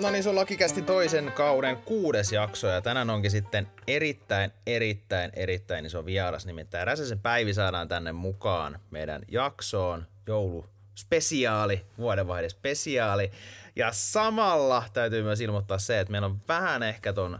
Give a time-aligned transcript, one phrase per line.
[0.00, 5.30] No niin, se on Lakikästi toisen kauden kuudes jakso ja tänään onkin sitten erittäin, erittäin,
[5.36, 6.46] erittäin iso vieras.
[6.46, 13.30] Nimittäin Räsäsen Päivi saadaan tänne mukaan meidän jaksoon joulu spesiaali, vuodenvaihde spesiaali.
[13.76, 17.38] Ja samalla täytyy myös ilmoittaa se, että meillä on vähän ehkä ton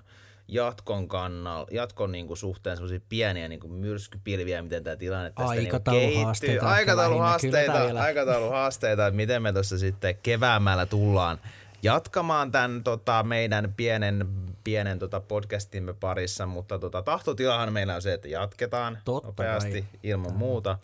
[0.48, 5.54] jatkon kannalla, jatkon niin kuin suhteen semmoisia pieniä niin kuin myrskypilviä, miten tämä tilanne tästä
[5.54, 6.58] niin kehittyy.
[6.62, 11.38] Aikatauluhaasteita, aikatauluhaasteita, että miten me tuossa sitten keväämällä tullaan
[11.82, 14.28] jatkamaan tämän tota, meidän pienen,
[14.64, 20.00] pienen tota, podcastimme parissa, mutta tota, tahtotilahan meillä on se, että jatketaan Totta nopeasti vai.
[20.02, 20.78] ilman muuta,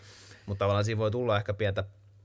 [0.46, 1.84] mutta tavallaan siinä voi tulla ehkä pientä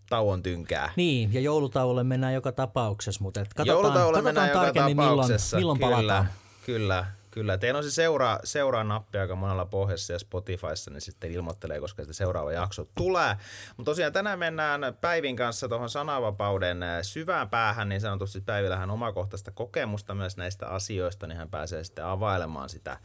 [0.09, 0.91] tauon tynkää.
[0.95, 5.57] Niin, ja joulutauolle mennään joka tapauksessa, mutta et katsotaan, katsotaan mennään tarkemmin joka tapauksessa.
[5.57, 6.27] milloin, milloin palataan.
[6.65, 7.57] Kyllä, kyllä.
[7.57, 12.01] Teillä on se seuraa, seuraa nappi aika monella pohjassa ja Spotifyssa, niin sitten ilmoittelee, koska
[12.01, 13.37] sitten seuraava jakso tulee.
[13.77, 18.91] Mutta tosiaan tänään mennään Päivin kanssa tuohon sananvapauden äh, syvään päähän, niin sanotusti Päivillä hän
[18.91, 22.97] omakohtaista kokemusta myös näistä asioista, niin hän pääsee sitten availemaan sitä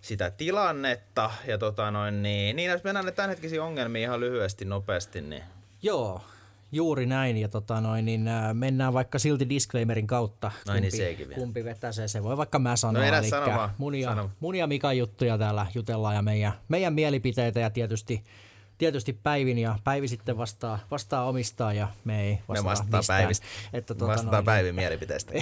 [0.00, 1.30] sitä tilannetta.
[1.46, 5.42] Ja tota noin, niin, niin jos mennään tämänhetkisiin ongelmiin ihan lyhyesti, nopeasti, niin
[5.82, 6.20] Joo,
[6.72, 10.92] Juuri näin, ja tota noin, niin äh, mennään vaikka silti disclaimerin kautta, niin kumpi, niin
[10.92, 12.08] sekin kumpi vetää se.
[12.08, 14.30] Se voi vaikka mä sanoa, no, eli sano munia, sano.
[14.40, 18.24] munia Mika juttuja täällä jutellaan ja meidän, meidän mielipiteitä ja tietysti
[18.80, 23.20] tietysti Päivin ja Päivi sitten vastaa, vastaa omistaa ja me ei vastaa me vastaa mistään.
[23.22, 23.46] Päivistä.
[23.72, 25.32] Että, tuota, vastaa noin, Päivin mielipiteistä.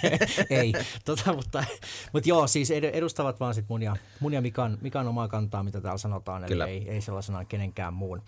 [0.50, 0.72] ei,
[1.04, 1.64] tota, mutta,
[2.12, 5.80] mutta joo, siis edustavat vaan sit mun ja, mun ja Mikan, Mikan omaa kantaa, mitä
[5.80, 6.66] täällä sanotaan, eli Kyllä.
[6.66, 8.22] ei, ei sellaisena kenenkään muun.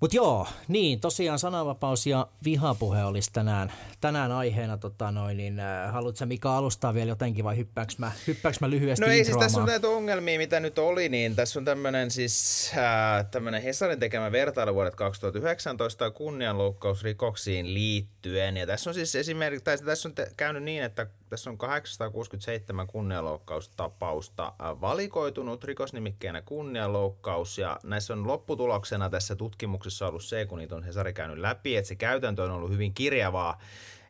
[0.00, 4.76] Mutta joo, niin tosiaan sananvapaus ja vihapuhe olisi tänään, tänään aiheena.
[4.76, 9.04] Tota noin, niin, äh, haluatko Mika alustaa vielä jotenkin vai hyppääks mä, hyppääks mä lyhyesti
[9.04, 12.70] No ei siis tässä on näitä ongelmia, mitä nyt oli, niin tässä on tämmöinen siis
[12.76, 18.56] äh, tämmöinen Hesarin tekemä vertailu vuodet 2019 kunnianloukkausrikoksiin liittyen.
[18.56, 22.86] Ja tässä on siis esimerkiksi, tai tässä on te, käynyt niin, että tässä on 867
[22.86, 30.76] kunnianloukkaustapausta äh, valikoitunut rikosnimikkeenä kunnianloukkaus ja näissä on lopputuloksena tässä tutkimuksessa ollut se, kun niitä
[30.76, 33.58] on Hesari käynyt läpi, että se käytäntö on ollut hyvin kirjavaa,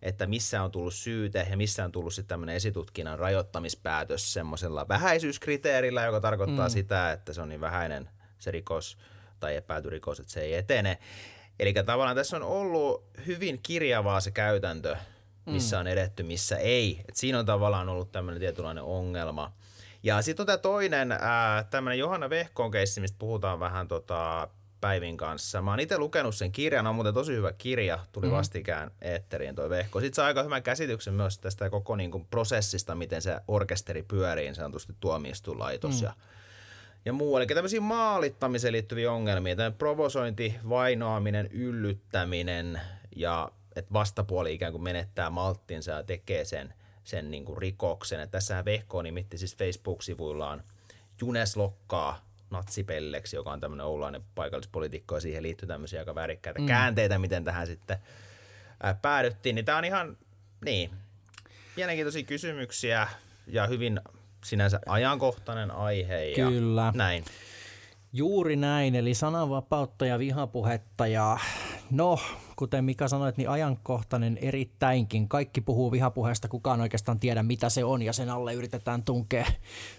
[0.02, 6.04] että missä on tullut syyte ja missä on tullut sitten tämmöinen esitutkinnan rajoittamispäätös semmoisella vähäisyyskriteerillä,
[6.04, 6.72] joka tarkoittaa mm.
[6.72, 8.98] sitä, että se on niin vähäinen se rikos
[9.40, 10.98] tai epäilty rikos, että se ei etene.
[11.58, 14.96] Eli tavallaan tässä on ollut hyvin kirjavaa se käytäntö
[15.46, 15.80] missä mm.
[15.80, 17.00] on edetty, missä ei.
[17.08, 19.52] Et siinä on tavallaan ollut tämmöinen tietynlainen ongelma.
[20.02, 21.08] Ja sitten on tämä toinen,
[21.70, 24.48] tämmöinen Johanna Vehkoon keissi, mistä puhutaan vähän tota,
[24.80, 25.62] Päivin kanssa.
[25.62, 28.32] Mä oon itse lukenut sen kirjan, on muuten tosi hyvä kirja, tuli mm.
[28.32, 30.00] vastikään eetteriin toi Vehko.
[30.00, 34.44] Sitten saa aika hyvän käsityksen myös tästä koko niin kuin, prosessista, miten se orkesteri pyörii,
[34.44, 36.04] niin sanotusti tuomioistuinlaitos mm.
[36.04, 36.12] ja,
[37.04, 37.36] ja muu.
[37.36, 42.80] Eli tämmöisiä maalittamiseen liittyviä ongelmia, tämä provosointi, vainoaminen, yllyttäminen
[43.16, 48.20] ja että vastapuoli ikään kuin menettää malttinsa ja tekee sen, sen niin kuin rikoksen.
[48.20, 50.62] Että tässähän Vehko nimitti siis Facebook-sivuillaan
[51.20, 56.66] Junes Lokkaa natsipelleksi, joka on tämmöinen oulainen paikallispolitiikko ja siihen liittyy tämmöisiä aika värikkäitä mm.
[56.66, 57.98] käänteitä, miten tähän sitten
[58.82, 59.54] ää, päädyttiin.
[59.54, 60.16] Niin tämä on ihan,
[60.64, 60.90] niin,
[61.76, 63.08] mielenkiintoisia kysymyksiä
[63.46, 64.00] ja hyvin
[64.44, 66.92] sinänsä ajankohtainen aihe ja Kyllä.
[66.96, 67.24] näin.
[68.12, 71.38] Juuri näin, eli sananvapautta ja vihapuhetta ja
[71.90, 72.18] no,
[72.60, 75.28] kuten Mika sanoi, niin ajankohtainen erittäinkin.
[75.28, 79.46] Kaikki puhuu vihapuheesta, kukaan oikeastaan tiedä mitä se on ja sen alle yritetään tunkea,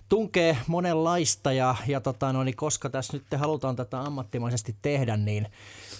[0.09, 5.47] tunkea monenlaista ja, ja tota, no, niin koska tässä nyt halutaan tätä ammattimaisesti tehdä, niin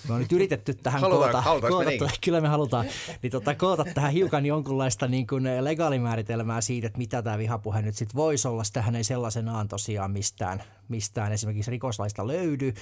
[0.07, 2.85] me on nyt yritetty tähän halutaan, koota, koota me kyllä me halutaan,
[3.21, 7.95] niin tota, koota tähän hiukan jonkunlaista niin kuin legaalimääritelmää siitä, että mitä tämä vihapuhe nyt
[7.95, 8.63] sitten voisi olla.
[8.63, 12.73] Sitähän ei sellaisenaan tosiaan mistään, mistään esimerkiksi rikoslaista löydy,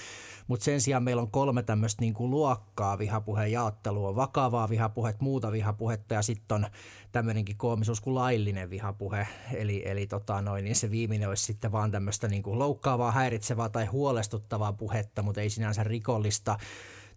[0.47, 5.51] mutta sen sijaan meillä on kolme tämmöistä niin kuin luokkaa vihapuheen jaottelua, vakavaa vihapuhet, muuta
[5.51, 6.67] vihapuhetta ja sitten on
[7.11, 11.91] tämmöinenkin koomisuus kuin laillinen vihapuhe, eli, eli tota noin, niin se viimeinen olisi sitten vaan
[11.91, 16.57] tämmöistä niin kuin loukkaavaa, häiritsevää tai huolestuttavaa puhetta, mutta ei sinänsä rikollista.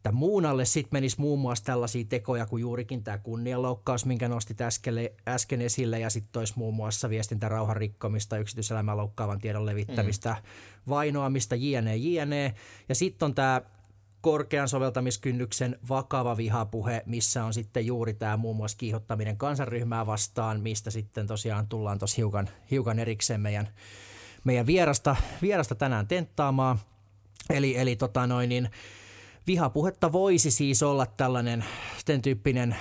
[0.02, 4.60] Tämän muun alle sitten menisi muun muassa tällaisia tekoja kuin juurikin tämä kunnianloukkaus, minkä nostit
[4.60, 4.94] äsken,
[5.28, 10.90] äsken esille, ja sitten olisi muun muassa viestintärauhan rikkomista, yksityiselämän loukkaavan tiedon levittämistä, mm.
[10.90, 12.54] vainoamista, jne, jne.
[12.88, 13.62] Ja sitten on tämä
[14.20, 20.90] korkean soveltamiskynnyksen vakava vihapuhe, missä on sitten juuri tämä muun muassa kiihottaminen kansanryhmää vastaan, mistä
[20.90, 23.68] sitten tosiaan tullaan tuossa hiukan, hiukan erikseen meidän,
[24.44, 26.78] meidän vierasta, vierasta tänään tenttaamaan.
[27.50, 28.70] Eli, eli tota noin, niin,
[29.46, 31.64] Vihapuhetta voisi siis olla tällainen
[32.04, 32.76] ten tyyppinen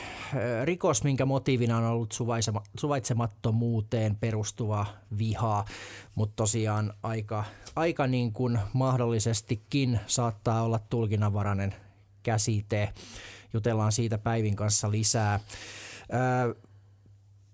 [0.63, 2.15] rikos, minkä motiivina on ollut
[2.77, 4.85] suvaitsemattomuuteen perustuva
[5.17, 5.65] viha,
[6.15, 7.43] mutta tosiaan aika,
[7.75, 11.75] aika niin kuin mahdollisestikin saattaa olla tulkinnanvarainen
[12.23, 12.93] käsite.
[13.53, 15.39] Jutellaan siitä Päivin kanssa lisää.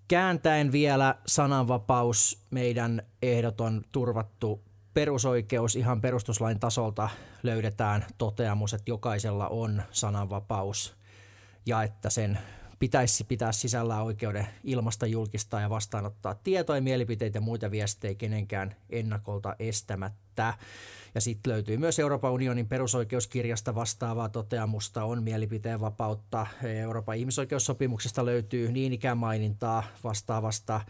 [0.08, 4.67] kääntäen vielä sananvapaus, meidän ehdoton turvattu
[4.98, 7.08] perusoikeus ihan perustuslain tasolta
[7.42, 10.96] löydetään toteamus, että jokaisella on sananvapaus
[11.66, 12.38] ja että sen
[12.78, 19.56] pitäisi pitää sisällä oikeuden ilmasta julkistaa ja vastaanottaa tietoja, mielipiteitä ja muita viestejä kenenkään ennakolta
[19.58, 20.54] estämättä.
[21.14, 26.46] Ja sitten löytyy myös Euroopan unionin perusoikeuskirjasta vastaavaa toteamusta, on mielipiteen vapautta.
[26.62, 30.80] Euroopan ihmisoikeussopimuksesta löytyy niin ikään mainintaa vastaavasta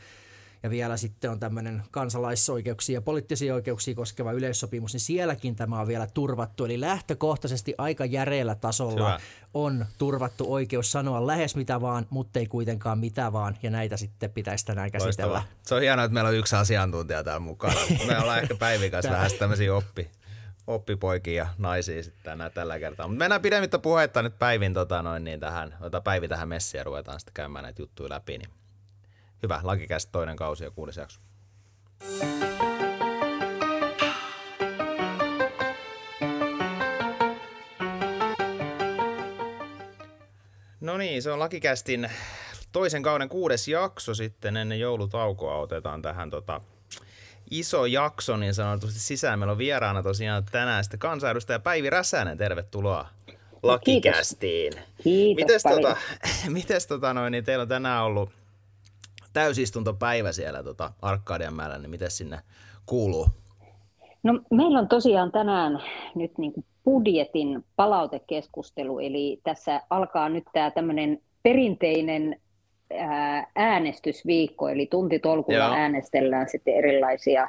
[0.62, 5.88] ja vielä sitten on tämmöinen kansalaisoikeuksia ja poliittisia oikeuksia koskeva yleissopimus, niin sielläkin tämä on
[5.88, 6.64] vielä turvattu.
[6.64, 9.20] Eli lähtökohtaisesti aika järeällä tasolla Hyvä.
[9.55, 14.31] on turvattu oikeus sanoa lähes mitä vaan, mutta ei kuitenkaan mitä vaan, ja näitä sitten
[14.31, 15.32] pitäisi tänään käsitellä.
[15.32, 15.58] Loistavaa.
[15.62, 17.81] Se on hienoa, että meillä on yksi asiantuntija täällä mukana.
[18.08, 20.11] Me ollaan ehkä Päivin kanssa vähän tämmöisiä oppi,
[20.66, 23.08] oppipoikia ja naisia sitten tänään tällä kertaa.
[23.08, 26.84] Mutta mennään pidemmittä puhetta nyt Päivin tota noin, niin tähän, ota Päivi tähän messiin ja
[26.84, 28.38] ruvetaan sitten käymään näitä juttuja läpi.
[28.38, 28.50] Niin
[29.43, 31.20] hyvä lakikästä toinen kausi ja kuudes jakso.
[40.81, 42.11] No niin, se on Lakikästin
[42.73, 46.61] toisen kauden kuudes jakso sitten ennen joulutaukoa otetaan tähän tota,
[47.50, 49.38] iso jakso niin sanotusti sisään.
[49.38, 53.08] Meillä on vieraana tosiaan tänään sitten kansanedustaja Päivi Räsänen, tervetuloa
[53.62, 54.73] Lakikästiin.
[54.73, 55.96] Kiitos, Kiitos mites, tota,
[56.49, 58.31] mites tota noin, niin teillä on tänään ollut
[59.32, 62.38] täysistuntopäivä siellä tota Arkadianmäellä, niin miten sinne
[62.86, 63.26] kuuluu?
[64.22, 65.82] No, meillä on tosiaan tänään
[66.14, 72.40] nyt niin kuin budjetin palautekeskustelu, eli tässä alkaa nyt tämä tämmöinen perinteinen
[73.56, 75.72] äänestysviikko, eli tuntitolkulla Joo.
[75.72, 77.48] äänestellään sitten erilaisia,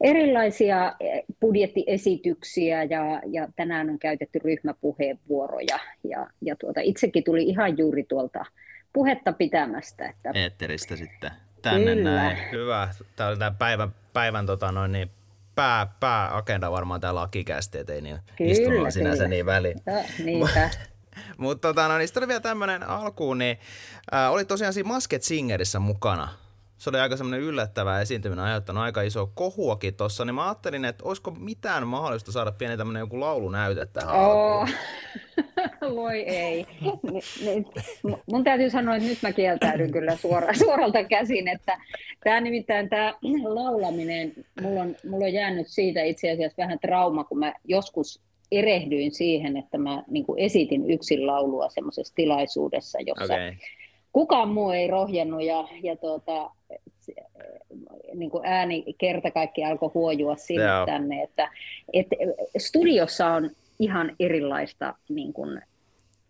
[0.00, 0.96] erilaisia
[1.40, 8.44] budjettiesityksiä ja, ja tänään on käytetty ryhmäpuheenvuoroja ja, ja tuota, itsekin tuli ihan juuri tuolta
[8.92, 10.08] puhetta pitämästä.
[10.08, 10.30] Että...
[10.34, 11.30] Eetteristä sitten
[11.62, 12.10] tänne Kyllä.
[12.14, 12.38] näin.
[12.52, 12.88] Hyvä.
[13.16, 15.10] Tämä oli tämä päivän, päivän tota noin, niin
[15.54, 19.80] pää, pääagenda varmaan tämä lakikästi, ettei niin istunut sinänsä niin väliin.
[19.86, 20.70] No, niinpä.
[21.38, 23.58] Mutta tota, no, niin oli vielä tämmöinen alkuun, niin
[24.14, 26.28] äh, oli tosiaan siinä Masked Singerissä mukana
[26.80, 31.04] se oli aika semmoinen yllättävä esiintyminen, aiheuttanut aika iso kohuakin tuossa, niin mä ajattelin, että
[31.04, 34.68] olisiko mitään mahdollista saada pieni tämmöinen joku laulunäyte tähän oh.
[35.96, 36.66] Voi ei.
[38.32, 41.78] Mun täytyy sanoa, että nyt mä kieltäydyn kyllä suora, suoralta käsin, että
[42.24, 43.14] tämä nimittäin tämä
[43.58, 44.32] laulaminen,
[44.62, 48.20] mulla on, mulla on jäänyt siitä itse asiassa vähän trauma, kun mä joskus
[48.52, 53.54] erehdyin siihen, että mä niin esitin yksin laulua semmoisessa tilaisuudessa, jossa okay
[54.12, 56.50] kukaan muu ei rohjennut ja, ja tuota,
[58.14, 60.86] niin kuin ääni kerta kaikki alkoi huojua sinne Joo.
[60.86, 61.50] tänne, että,
[61.92, 62.16] että
[62.58, 65.62] studiossa on ihan erilaista niin kuin,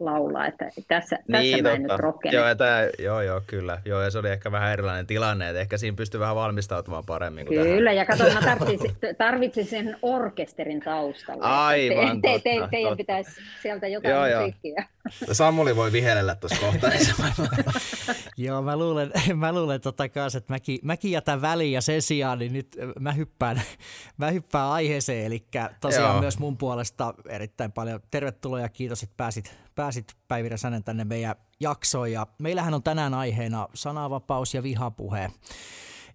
[0.01, 2.37] laulaa, että tässä, niin, tässä mä en nyt rohkene.
[2.37, 3.79] Joo, tämä, joo, joo, kyllä.
[3.85, 7.47] Joo, ja se oli ehkä vähän erilainen tilanne, että ehkä siinä pystyy vähän valmistautumaan paremmin
[7.47, 7.97] kuin Kyllä, tähän.
[7.97, 11.45] ja kato, mä tarvitsin, tarvitsin sen orkesterin taustalle.
[11.45, 13.31] Aivan, te, te, te, te, Teidän pitäisi
[13.63, 14.85] sieltä jotain joo, musiikkia.
[15.27, 15.35] Joo.
[15.35, 16.91] Samuli voi vihelellä tuossa kohtaa.
[18.43, 22.39] Joo, mä luulen, mä luulen tota kanssa, että mäkin, mäkin jätän väliin ja sen sijaan,
[22.39, 23.63] niin nyt mä hyppään,
[24.17, 25.47] mä hyppään aiheeseen, eli
[25.81, 26.21] tosiaan joo.
[26.21, 31.35] myös mun puolesta erittäin paljon tervetuloa ja kiitos, että pääsit pääsit Päivi Räsänen tänne meidän
[31.61, 32.13] jaksoon.
[32.13, 35.31] Ja meillähän on tänään aiheena sananvapaus ja vihapuhe.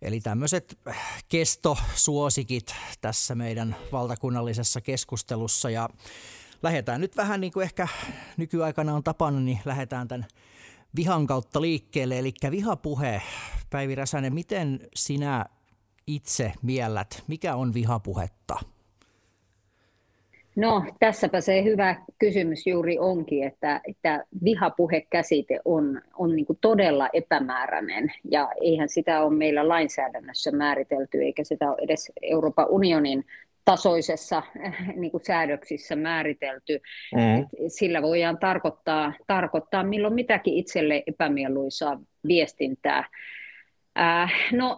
[0.01, 0.79] Eli tämmöiset
[1.29, 5.69] kestosuosikit tässä meidän valtakunnallisessa keskustelussa.
[5.69, 5.89] Ja
[6.63, 7.87] lähdetään nyt vähän niin kuin ehkä
[8.37, 10.25] nykyaikana on tapana, niin lähdetään tämän
[10.95, 12.19] vihan kautta liikkeelle.
[12.19, 13.21] Eli vihapuhe.
[13.69, 15.45] Päivi Räsänen, miten sinä
[16.07, 18.59] itse miellät, mikä on vihapuhetta?
[20.55, 28.11] No, tässäpä se hyvä kysymys juuri onkin, että, että vihapuhekäsite on, on niin todella epämääräinen
[28.31, 33.25] ja eihän sitä ole meillä lainsäädännössä määritelty eikä sitä ole edes Euroopan unionin
[33.65, 34.43] tasoisessa
[34.95, 36.81] niin kuin säädöksissä määritelty.
[37.15, 37.67] Mm.
[37.67, 43.03] Sillä voidaan tarkoittaa, tarkoittaa milloin mitäkin itselle epämieluisaa viestintää.
[43.99, 44.77] Äh, no,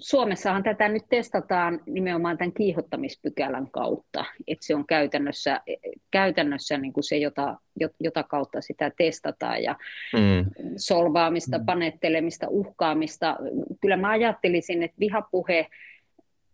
[0.00, 5.60] Suomessahan tätä nyt testataan nimenomaan tämän kiihottamispykälän kautta, että se on käytännössä,
[6.10, 7.56] käytännössä niin kuin se, jota,
[8.00, 9.76] jota kautta sitä testataan ja
[10.12, 10.50] mm.
[10.76, 11.64] solvaamista, mm.
[11.64, 13.36] panettelemista, uhkaamista.
[13.80, 15.66] Kyllä mä ajattelisin, että vihapuhe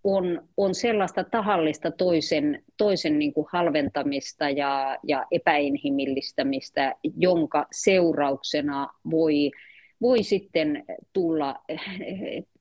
[0.04, 9.50] on, on sellaista tahallista toisen, toisen niin kuin halventamista ja, ja epäinhimillistämistä, jonka seurauksena voi,
[10.00, 11.57] voi sitten tulla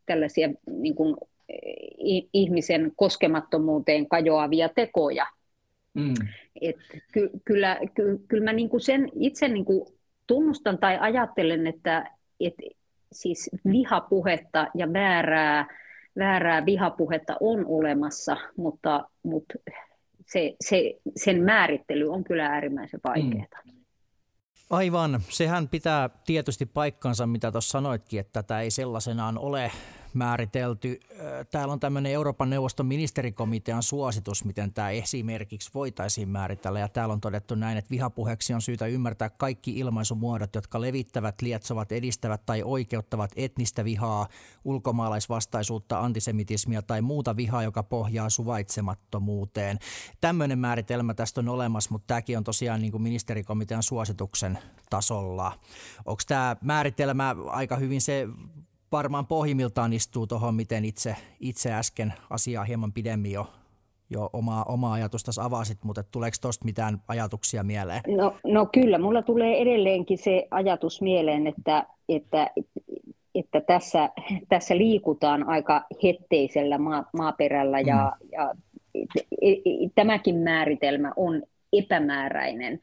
[0.05, 1.15] tällaisia niin kuin,
[2.33, 5.25] ihmisen koskemattomuuteen kajoavia tekoja.
[5.93, 6.13] Mm.
[6.61, 6.75] Et
[7.11, 9.85] ky, kyllä, ky, kyllä mä niin kuin sen itse niin kuin
[10.27, 12.53] tunnustan tai ajattelen, että, et,
[13.11, 15.67] siis vihapuhetta ja väärää,
[16.17, 19.53] väärää vihapuhetta on olemassa, mutta, mutta
[20.25, 23.61] se, se, sen määrittely on kyllä äärimmäisen vaikeaa.
[23.65, 23.79] Mm.
[24.69, 25.19] Aivan.
[25.29, 29.71] Sehän pitää tietysti paikkansa, mitä tuossa sanoitkin, että tätä ei sellaisenaan ole
[30.13, 30.99] määritelty.
[31.51, 36.79] Täällä on tämmöinen Euroopan neuvoston ministerikomitean suositus, miten tämä esimerkiksi voitaisiin määritellä.
[36.79, 41.91] Ja täällä on todettu näin, että vihapuheeksi on syytä ymmärtää kaikki ilmaisumuodot, jotka levittävät, lietsovat,
[41.91, 44.27] edistävät tai oikeuttavat etnistä vihaa,
[44.63, 49.79] ulkomaalaisvastaisuutta, antisemitismia tai muuta vihaa, joka pohjaa suvaitsemattomuuteen.
[50.21, 55.59] Tämmöinen määritelmä tästä on olemassa, mutta tämäkin on tosiaan niin kuin ministerikomitean suosituksen tasolla.
[56.05, 58.27] Onko tämä määritelmä aika hyvin se
[58.91, 63.47] varmaan pohjimmiltaan istuu tuohon, miten itse, itse äsken asiaa hieman pidemmin jo,
[64.09, 68.01] jo omaa, omaa ajatusta avasit, mutta tuleeko tuosta mitään ajatuksia mieleen?
[68.17, 72.51] No, no kyllä, mulla tulee edelleenkin se ajatus mieleen, että, että,
[73.35, 74.09] että tässä,
[74.49, 78.29] tässä liikutaan aika hetteisellä maa, maaperällä ja, mm.
[78.31, 78.53] ja
[79.95, 81.43] tämäkin määritelmä on
[81.73, 82.79] epämääräinen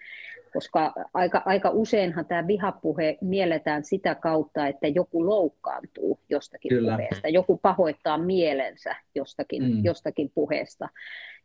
[0.57, 6.97] koska aika, aika useinhan tämä vihapuhe mielletään sitä kautta, että joku loukkaantuu jostakin Kyllä.
[6.97, 9.85] puheesta, joku pahoittaa mielensä jostakin, mm.
[9.85, 10.89] jostakin puheesta.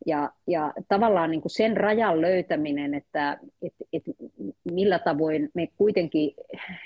[0.06, 4.04] Ja, ja tavallaan niin kuin sen rajan löytäminen, että et, et
[4.72, 6.34] millä tavoin me kuitenkin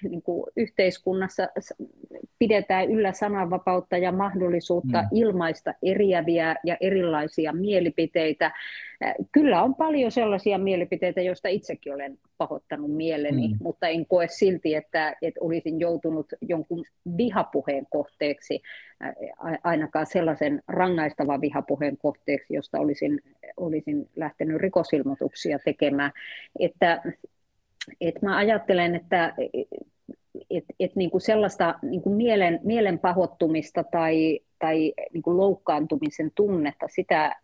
[0.09, 1.47] niin kuin yhteiskunnassa
[2.39, 5.07] pidetään yllä sananvapautta ja mahdollisuutta mm.
[5.11, 8.51] ilmaista eriäviä ja erilaisia mielipiteitä.
[9.31, 13.57] Kyllä on paljon sellaisia mielipiteitä, joista itsekin olen pahoittanut mieleni, mm.
[13.61, 16.85] mutta en koe silti, että, että olisin joutunut jonkun
[17.17, 18.61] vihapuheen kohteeksi,
[19.63, 23.21] ainakaan sellaisen rangaistavan vihapuheen kohteeksi, josta olisin,
[23.57, 26.11] olisin lähtenyt rikosilmoituksia tekemään.
[26.59, 27.01] Että,
[28.01, 29.33] että mä ajattelen, että
[30.49, 36.31] et, et niin kuin sellaista niin kuin mielen, mielen pahoittumista tai, tai niin kuin loukkaantumisen
[36.35, 37.35] tunnetta, sitä,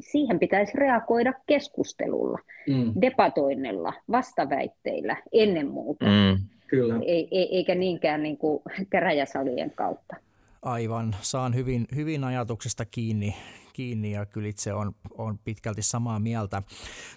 [0.00, 2.38] siihen pitäisi reagoida keskustelulla,
[2.68, 2.92] mm.
[3.00, 6.38] debatoinnilla, vastaväitteillä ennen muuta, mm.
[6.68, 6.94] Kyllä.
[7.06, 10.16] Ei, ei, eikä niinkään niin kuin käräjäsalien kautta.
[10.62, 13.36] Aivan, saan hyvin, hyvin ajatuksesta kiinni,
[13.72, 16.62] kiinni ja kyllä itse on, on pitkälti samaa mieltä.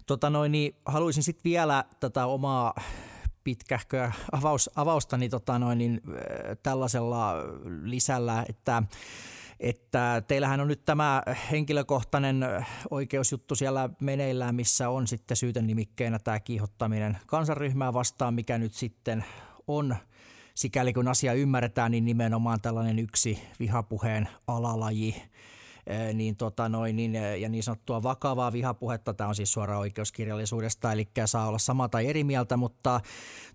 [0.07, 2.73] Tota noin, niin haluaisin sitten vielä tätä omaa
[3.43, 6.01] pitkähköä avaus, avaustani tota noin, niin,
[6.63, 7.33] tällaisella
[7.83, 8.83] lisällä, että
[9.61, 12.45] että teillähän on nyt tämä henkilökohtainen
[12.91, 19.25] oikeusjuttu siellä meneillään, missä on sitten syytenimikkeenä tämä kiihottaminen kansanryhmää vastaan, mikä nyt sitten
[19.67, 19.95] on.
[20.55, 25.15] Sikäli kun asia ymmärretään, niin nimenomaan tällainen yksi vihapuheen alalaji–
[26.13, 31.07] niin, tota noin, niin, ja niin sanottua vakavaa vihapuhetta, tämä on siis suora oikeuskirjallisuudesta, eli
[31.25, 32.99] saa olla sama tai eri mieltä, mutta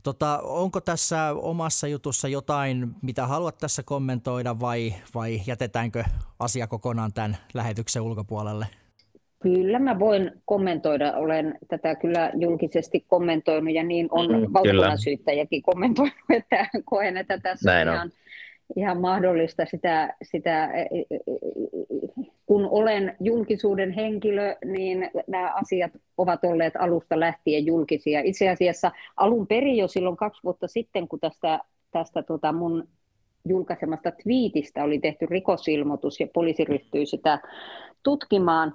[0.03, 6.05] tota, onko tässä omassa jutussa jotain, mitä haluat tässä kommentoida vai, vai jätetäänkö
[6.39, 8.67] asia kokonaan tämän lähetyksen ulkopuolelle?
[9.43, 15.63] Kyllä mä voin kommentoida, olen tätä kyllä julkisesti kommentoinut ja niin on mm, valtakunnan syyttäjäkin
[15.63, 17.95] kommentoinut, että koen, että tässä Näin on.
[17.95, 18.13] ihan,
[18.77, 20.71] ihan mahdollista sitä, sitä
[22.47, 28.21] kun olen julkisuuden henkilö, niin nämä asiat ovat olleet alusta lähtien julkisia.
[28.21, 31.59] Itse asiassa alun perin jo silloin kaksi vuotta sitten, kun tästä,
[31.91, 32.89] tästä tota mun
[33.49, 37.39] julkaisemasta twiitistä oli tehty rikosilmoitus ja poliisi ryhtyi sitä
[38.03, 38.75] tutkimaan,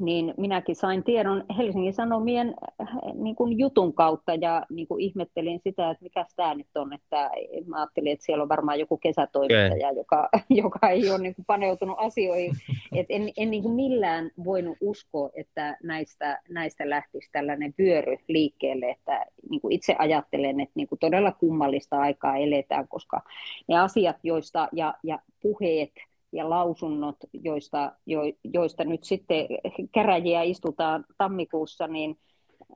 [0.00, 5.60] niin minäkin sain tiedon Helsingin Sanomien äh, niin kuin jutun kautta ja niin kuin ihmettelin
[5.64, 7.30] sitä, että mikä tämä nyt on, että
[7.66, 9.96] mä ajattelin, että siellä on varmaan joku kesätoimittaja, okay.
[9.96, 10.28] joka,
[10.62, 12.52] joka ei ole niin kuin paneutunut asioihin.
[12.98, 18.90] Et en en niin kuin millään voinut uskoa, että näistä, näistä lähtisi tällainen vyöry liikkeelle,
[18.90, 23.22] että niin kuin itse ajattelen, että niin kuin todella kummallista aikaa eletään, koska
[23.68, 25.92] ne asiat, joista ja, ja puheet,
[26.32, 28.20] ja lausunnot, joista, jo,
[28.54, 29.46] joista nyt sitten
[29.94, 32.18] käräjiä istutaan tammikuussa, niin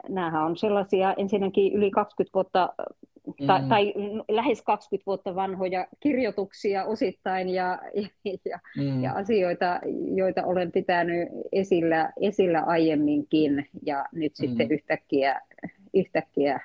[0.09, 2.75] nämähän on sellaisia ensinnäkin yli 20 vuotta
[3.27, 3.47] mm.
[3.47, 3.95] tai, tai
[4.29, 7.79] lähes 20 vuotta vanhoja kirjoituksia osittain ja,
[8.45, 9.03] ja, mm.
[9.03, 9.81] ja asioita,
[10.15, 14.47] joita olen pitänyt esillä, esillä aiemminkin ja nyt mm.
[14.47, 15.41] sitten yhtäkkiä,
[15.95, 16.61] yhtäkkiä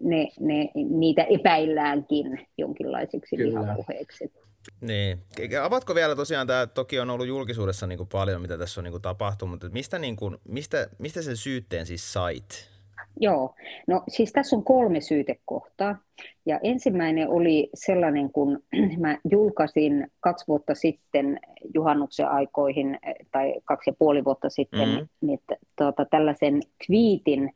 [0.00, 3.60] ne, ne, niitä epäilläänkin jonkinlaisiksi Kyllä.
[3.60, 4.32] vihapuheiksi.
[4.80, 5.18] Niin.
[5.62, 8.92] Avatko vielä tosiaan, tämä toki on ollut julkisuudessa niin kuin paljon, mitä tässä on niin
[8.92, 12.76] kuin tapahtunut, mutta mistä, niin kuin, mistä, mistä sen syytteen siis sait?
[13.20, 13.54] Joo,
[13.86, 15.98] no siis tässä on kolme syytekohtaa.
[16.46, 18.62] Ja ensimmäinen oli sellainen, kun
[19.00, 21.40] mä julkaisin kaksi vuotta sitten
[21.74, 22.98] juhannuksen aikoihin,
[23.32, 25.34] tai kaksi ja puoli vuotta sitten, mm-hmm.
[25.34, 27.52] että, tuota, tällaisen twiitin,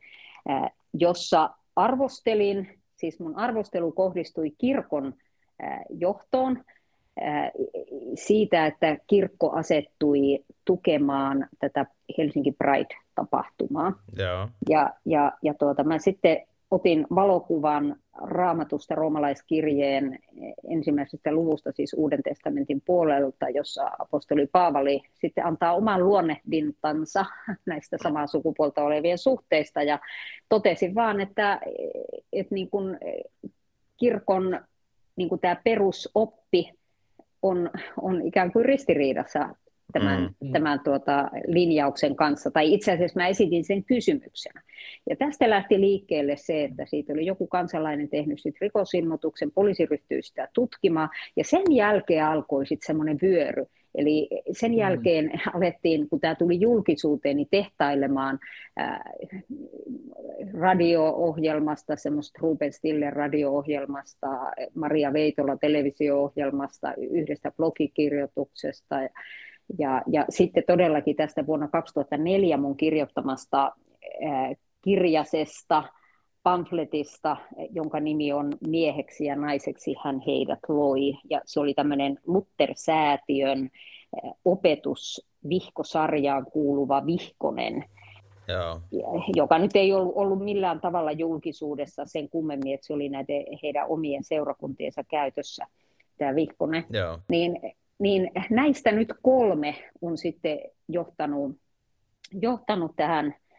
[0.93, 5.13] jossa arvostelin siis mun arvostelu kohdistui kirkon
[5.89, 6.63] johtoon
[8.15, 11.85] siitä, että kirkko asettui tukemaan tätä
[12.17, 13.93] Helsinki Pride-tapahtumaa.
[14.17, 14.47] Joo.
[14.69, 20.19] Ja, ja, ja tuota, mä sitten otin valokuvan raamatusta roomalaiskirjeen
[20.69, 27.25] ensimmäisestä luvusta, siis Uuden testamentin puolelta, jossa apostoli Paavali sitten antaa oman luonnehdintansa
[27.65, 29.99] näistä samaa sukupuolta olevien suhteista, ja
[30.49, 31.59] totesin vaan, että,
[32.33, 32.97] että niin kuin
[33.97, 34.59] kirkon
[35.15, 36.71] niin kuin tämä perusoppi
[37.41, 37.69] on,
[38.01, 39.49] on ikään kuin ristiriidassa
[39.93, 40.51] tämän, mm.
[40.51, 44.61] tämän tuota, linjauksen kanssa, tai itse asiassa mä esitin sen kysymyksenä.
[45.09, 50.23] Ja tästä lähti liikkeelle se, että siitä oli joku kansalainen tehnyt sit rikosilmoituksen, poliisi ryhtyi
[50.23, 53.65] sitä tutkimaan, ja sen jälkeen alkoi sitten semmoinen vyöry.
[53.95, 54.77] Eli sen mm.
[54.77, 55.39] jälkeen mm.
[55.57, 58.39] alettiin, kun tämä tuli julkisuuteen, niin tehtailemaan
[58.77, 59.11] ää,
[60.53, 64.27] radio-ohjelmasta, semmoista Ruben Stiller radio-ohjelmasta,
[64.75, 68.95] Maria Veitola televisio-ohjelmasta, yhdestä blogikirjoituksesta,
[69.79, 73.71] ja, ja sitten todellakin tästä vuonna 2004 mun kirjoittamasta
[74.25, 75.83] ää, kirjasesta,
[76.43, 77.37] pamfletista,
[77.69, 81.13] jonka nimi on Mieheksi ja naiseksi hän heidät loi.
[81.29, 83.69] Ja se oli tämmöinen Luther-säätiön
[84.45, 87.85] opetus vihkosarjaan kuuluva Vihkonen,
[88.47, 88.81] Joo.
[89.35, 93.87] joka nyt ei ollut, ollut millään tavalla julkisuudessa sen kummemmin, että se oli näiden heidän
[93.87, 95.65] omien seurakuntiensa käytössä,
[96.17, 96.85] tämä Vihkonen.
[96.89, 97.19] Joo.
[97.29, 97.59] Niin
[98.01, 101.57] niin näistä nyt kolme on sitten johtanut,
[102.41, 103.50] johtanut tähän äh,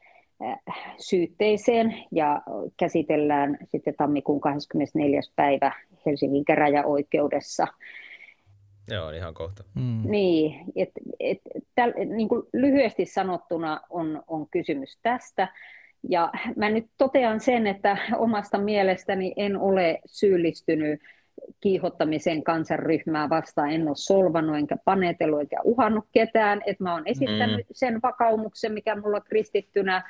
[0.99, 2.43] syytteeseen ja
[2.77, 5.21] käsitellään sitten tammikuun 24.
[5.37, 5.73] päivä
[6.07, 7.67] Helsingin käräjäoikeudessa.
[8.91, 9.65] Joo, ihan kohta.
[9.75, 10.03] Mm.
[10.05, 11.39] Niin, et, et,
[11.75, 15.49] täl, niin kuin lyhyesti sanottuna on, on kysymys tästä.
[16.09, 21.01] Ja mä nyt totean sen, että omasta mielestäni en ole syyllistynyt
[21.61, 27.69] kiihottamisen kansanryhmää vastaan en ole solvannut enkä panetellut enkä uhannut ketään, että mä oon esittänyt
[27.69, 27.73] mm.
[27.73, 30.03] sen vakaumuksen, mikä mulla kristittynä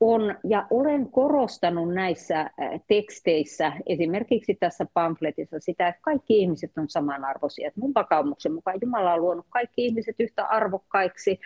[0.00, 2.50] on, ja olen korostanut näissä äh,
[2.86, 7.68] teksteissä, esimerkiksi tässä pamfletissa sitä, että kaikki ihmiset on samanarvoisia.
[7.68, 11.40] Että mun vakaumuksen mukaan Jumala on luonut kaikki ihmiset yhtä arvokkaiksi,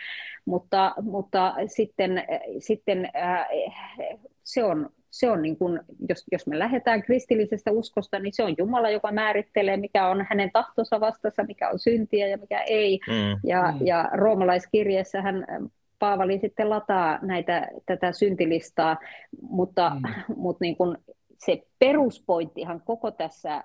[0.45, 2.25] mutta, mutta sitten, äh,
[2.59, 3.47] sitten äh,
[4.43, 8.55] se on se on niin kuin, jos, jos me lähdetään kristillisestä uskosta, niin se on
[8.57, 12.99] Jumala, joka määrittelee, mikä on hänen tahtonsa vastassa, mikä on syntiä ja mikä ei.
[13.07, 13.49] Mm.
[13.49, 13.85] Ja, mm.
[13.85, 15.45] ja roomalaiskirjeessä hän
[16.03, 18.97] Paavali sitten lataa näitä, tätä syntilistaa,
[19.41, 20.35] mutta, mm.
[20.35, 20.97] mutta niin kuin
[21.37, 23.63] se peruspointtihan koko tässä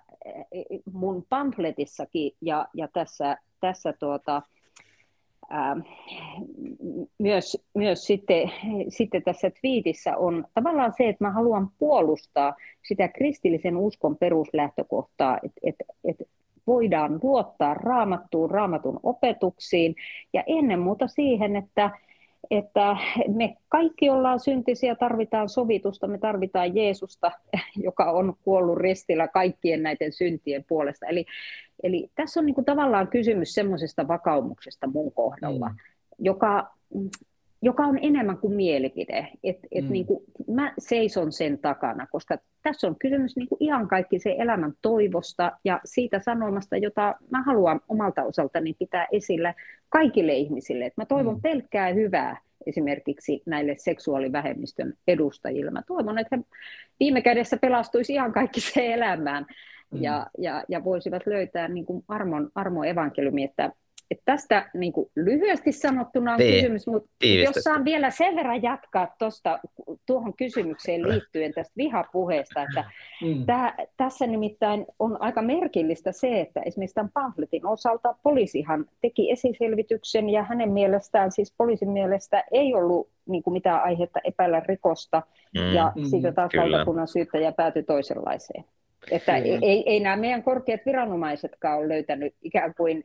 [0.92, 4.42] mun pamfletissakin ja, ja tässä, tässä tuota,
[5.53, 5.81] Ähm,
[7.18, 8.51] myös, myös sitten,
[8.88, 12.55] sitten tässä twiitissä on tavallaan se, että mä haluan puolustaa
[12.88, 16.24] sitä kristillisen uskon peruslähtökohtaa, että, että, että
[16.66, 19.94] voidaan luottaa raamattuun, raamatun opetuksiin
[20.33, 21.90] ja ennen muuta siihen, että,
[22.51, 22.96] että
[23.35, 27.31] me kaikki ollaan syntisiä, tarvitaan sovitusta, me tarvitaan Jeesusta,
[27.77, 31.07] joka on kuollut ristillä kaikkien näiden syntien puolesta.
[31.07, 31.27] Eli,
[31.83, 35.77] eli tässä on niin kuin tavallaan kysymys semmoisesta vakaumuksesta mun kohdalla, mm.
[36.18, 36.74] joka,
[37.62, 39.29] joka on enemmän kuin mielipide.
[39.44, 39.92] Et, et mm.
[39.92, 44.37] niin kuin, mä seison sen takana, koska tässä on kysymys niin kuin ihan kaikki se
[44.38, 49.55] elämän toivosta ja siitä sanomasta, jota mä haluan omalta osaltani pitää esillä
[49.88, 50.87] kaikille ihmisille.
[50.87, 51.42] Et mä toivon mm.
[51.42, 55.71] pelkkää hyvää esimerkiksi näille seksuaalivähemmistön edustajille.
[55.71, 56.42] Mä toivon, että he
[57.01, 59.47] viime kädessä pelastuisi ihan kaikki se elämään
[59.90, 60.03] mm.
[60.03, 63.73] ja, ja, ja voisivat löytää niin kuin armon, armon evankeliumi, että
[64.11, 67.09] että tästä niin kuin lyhyesti sanottuna on niin, kysymys, mutta
[67.44, 69.59] jos saan vielä sen verran jatkaa tosta,
[70.07, 72.85] tuohon kysymykseen liittyen tästä vihapuheesta, että
[73.23, 73.47] mm.
[73.47, 80.29] tää, tässä nimittäin on aika merkillistä se, että esimerkiksi tämän pamfletin osalta poliisihan teki esiselvityksen
[80.29, 85.23] ja hänen mielestään, siis poliisin mielestä ei ollut niin kuin mitään aihetta epäillä rikosta
[85.55, 85.75] mm.
[85.75, 88.64] ja mm, siitä taas valtakunnan syyttäjä päätyi toisenlaiseen.
[89.11, 93.03] Että ei, ei nämä meidän korkeat viranomaisetkaan ole löytänyt ikään kuin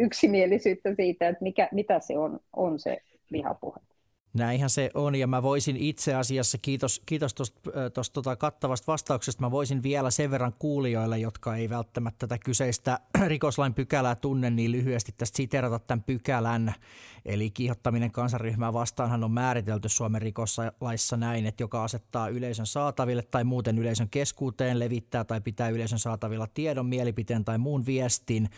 [0.00, 2.98] yksimielisyyttä siitä, että mikä, mitä se on, on se
[3.32, 3.80] vihapuhe.
[4.36, 9.50] Näinhän se on ja mä voisin itse asiassa, kiitos, kiitos tuosta tota kattavasta vastauksesta, mä
[9.50, 15.12] voisin vielä sen verran kuulijoille, jotka ei välttämättä tätä kyseistä rikoslain pykälää tunne, niin lyhyesti
[15.16, 16.74] tästä siterata tämän pykälän.
[17.24, 23.44] Eli kiihottaminen kansanryhmää vastaanhan on määritelty Suomen rikoslaissa näin, että joka asettaa yleisön saataville tai
[23.44, 28.48] muuten yleisön keskuuteen, levittää tai pitää yleisön saatavilla tiedon, mielipiteen tai muun viestin,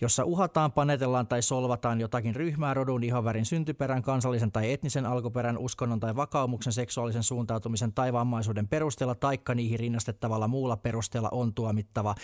[0.00, 6.00] jossa uhataan, panetellaan tai solvataan jotakin ryhmää, rodun, ihonvärin, syntyperän, kansallisen tai etnisen alkuperän, uskonnon
[6.00, 12.14] tai vakaumuksen, seksuaalisen suuntautumisen tai vammaisuuden perusteella taikka niihin rinnastettavalla muulla perusteella on tuomittava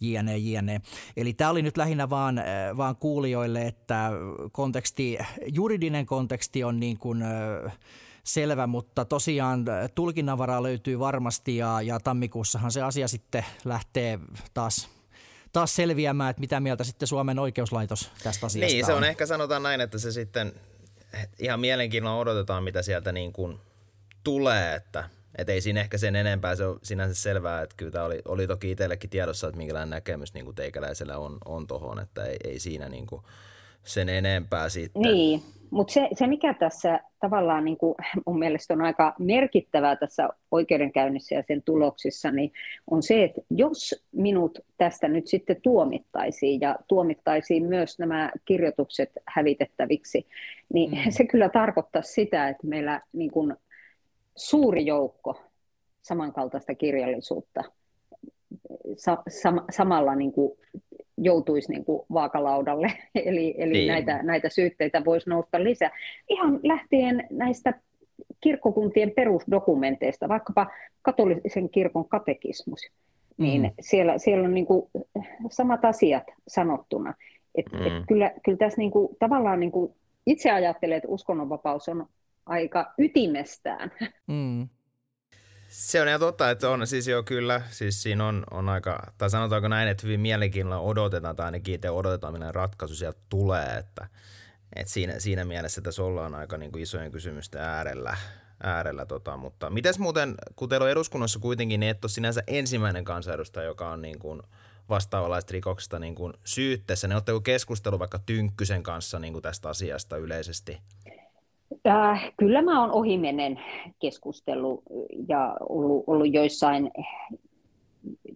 [0.00, 0.80] jne, jne.
[1.16, 2.44] Eli tämä oli nyt lähinnä vaan, äh,
[2.76, 4.10] vaan kuulijoille, että
[4.52, 7.78] konteksti, juridinen konteksti on niin kuin, äh,
[8.24, 9.64] selvä, mutta tosiaan
[9.94, 14.18] tulkinnanvaraa löytyy varmasti ja, ja tammikuussahan se asia sitten lähtee
[14.54, 14.99] taas
[15.52, 19.04] taas selviämään, että mitä mieltä sitten Suomen oikeuslaitos tästä asiasta Niin, se on, on.
[19.04, 20.52] ehkä sanotaan näin, että se sitten
[21.38, 23.58] ihan mielenkiinnolla odotetaan, mitä sieltä niin kuin
[24.24, 25.08] tulee, että
[25.38, 28.46] et ei siinä ehkä sen enempää, se on sinänsä selvää, että kyllä tämä oli, oli
[28.46, 32.58] toki itsellekin tiedossa, että minkälainen näkemys niin kuin teikäläisellä on, on tuohon, että ei, ei
[32.58, 33.22] siinä niin kuin
[33.84, 35.02] sen enempää sitten.
[35.02, 37.94] Niin, mutta se, se, mikä tässä tavallaan niin kuin
[38.26, 42.52] mun mielestä on aika merkittävää tässä oikeudenkäynnissä ja sen tuloksissa, niin
[42.90, 50.26] on se, että jos minut tästä nyt sitten tuomittaisiin ja tuomittaisiin myös nämä kirjoitukset hävitettäviksi,
[50.74, 51.10] niin mm.
[51.10, 53.56] se kyllä tarkoittaa sitä, että meillä niin kuin
[54.36, 55.40] suuri joukko
[56.02, 57.64] samankaltaista kirjallisuutta
[58.96, 60.58] sa- sam- samalla niin kuin
[61.20, 63.88] joutuisi niin kuin vaakalaudalle, eli, eli niin.
[63.88, 65.90] näitä, näitä syytteitä voisi nousta lisää.
[66.28, 67.74] Ihan lähtien näistä
[68.40, 70.66] kirkkokuntien perusdokumenteista, vaikkapa
[71.02, 72.80] katolisen kirkon katekismus,
[73.38, 73.70] niin mm.
[73.80, 74.90] siellä, siellä on niin kuin
[75.50, 77.14] samat asiat sanottuna.
[77.54, 77.86] Et, mm.
[77.86, 79.92] et kyllä, kyllä tässä niin kuin, tavallaan niin kuin,
[80.26, 82.06] itse ajattelen, että uskonnonvapaus on
[82.46, 83.90] aika ytimestään.
[84.26, 84.68] Mm.
[85.70, 86.86] Se on ihan totta, että on.
[86.86, 91.36] Siis jo kyllä, siis siinä on, on aika, tai sanotaanko näin, että hyvin mielenkiinnolla odotetaan,
[91.36, 94.08] tai ainakin itse odotetaan, millainen ratkaisu sieltä tulee, että,
[94.76, 98.16] että siinä, siinä mielessä tässä ollaan aika niin kuin isojen kysymysten äärellä,
[98.62, 103.04] äärellä tota, mutta mites muuten, kun teillä on eduskunnassa kuitenkin, niin et ole sinänsä ensimmäinen
[103.04, 104.42] kansanedustaja, joka on niin kuin
[104.88, 110.16] vastaavanlaista rikoksesta niin kuin syytteessä, niin oletteko keskustelu vaikka Tynkkysen kanssa niin kuin tästä asiasta
[110.16, 110.80] yleisesti?
[111.86, 113.60] Äh, kyllä mä oon ohimennen
[113.98, 114.82] keskustellut
[115.28, 116.90] ja ollut, ollut joissain,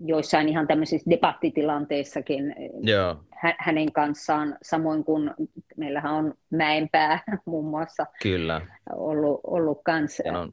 [0.00, 3.16] joissain ihan tämmöisissä debattitilanteissakin Joo.
[3.30, 5.30] Hä, hänen kanssaan, samoin kuin
[5.76, 8.60] meillähän on Mäenpää muun muassa kyllä.
[8.92, 10.22] ollut, ollut kanssa.
[10.38, 10.52] on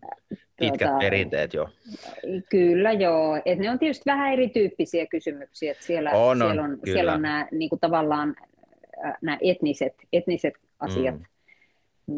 [0.60, 1.70] pitkät tuota, perinteet jo.
[2.50, 7.14] Kyllä joo, Et ne on tietysti vähän erityyppisiä kysymyksiä, että siellä, on, siellä on, siellä
[7.14, 8.36] on nämä niin kuin tavallaan
[9.22, 11.26] nämä etniset, etniset asiat mm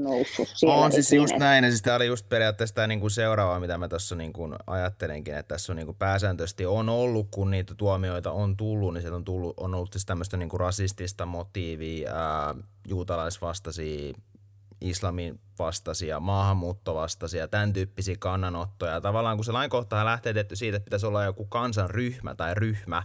[0.01, 0.75] noussut siellä.
[0.75, 3.87] On siis just näin, ja siis tämä oli just periaatteessa tämä niinku seuraava, mitä mä
[3.87, 8.93] tuossa niinku ajattelenkin, että tässä on niinku pääsääntöisesti on ollut, kun niitä tuomioita on tullut,
[8.93, 12.55] niin sieltä on, tullut, on ollut siis tämmöistä niinku rasistista motiivia, ää,
[12.87, 14.13] juutalaisvastaisia,
[14.81, 19.01] islamin vastaisia, maahanmuuttovastaisia, tämän tyyppisiä kannanottoja.
[19.01, 23.03] Tavallaan kun se lainkohta lähtee tehty siitä, että pitäisi olla joku kansanryhmä tai ryhmä,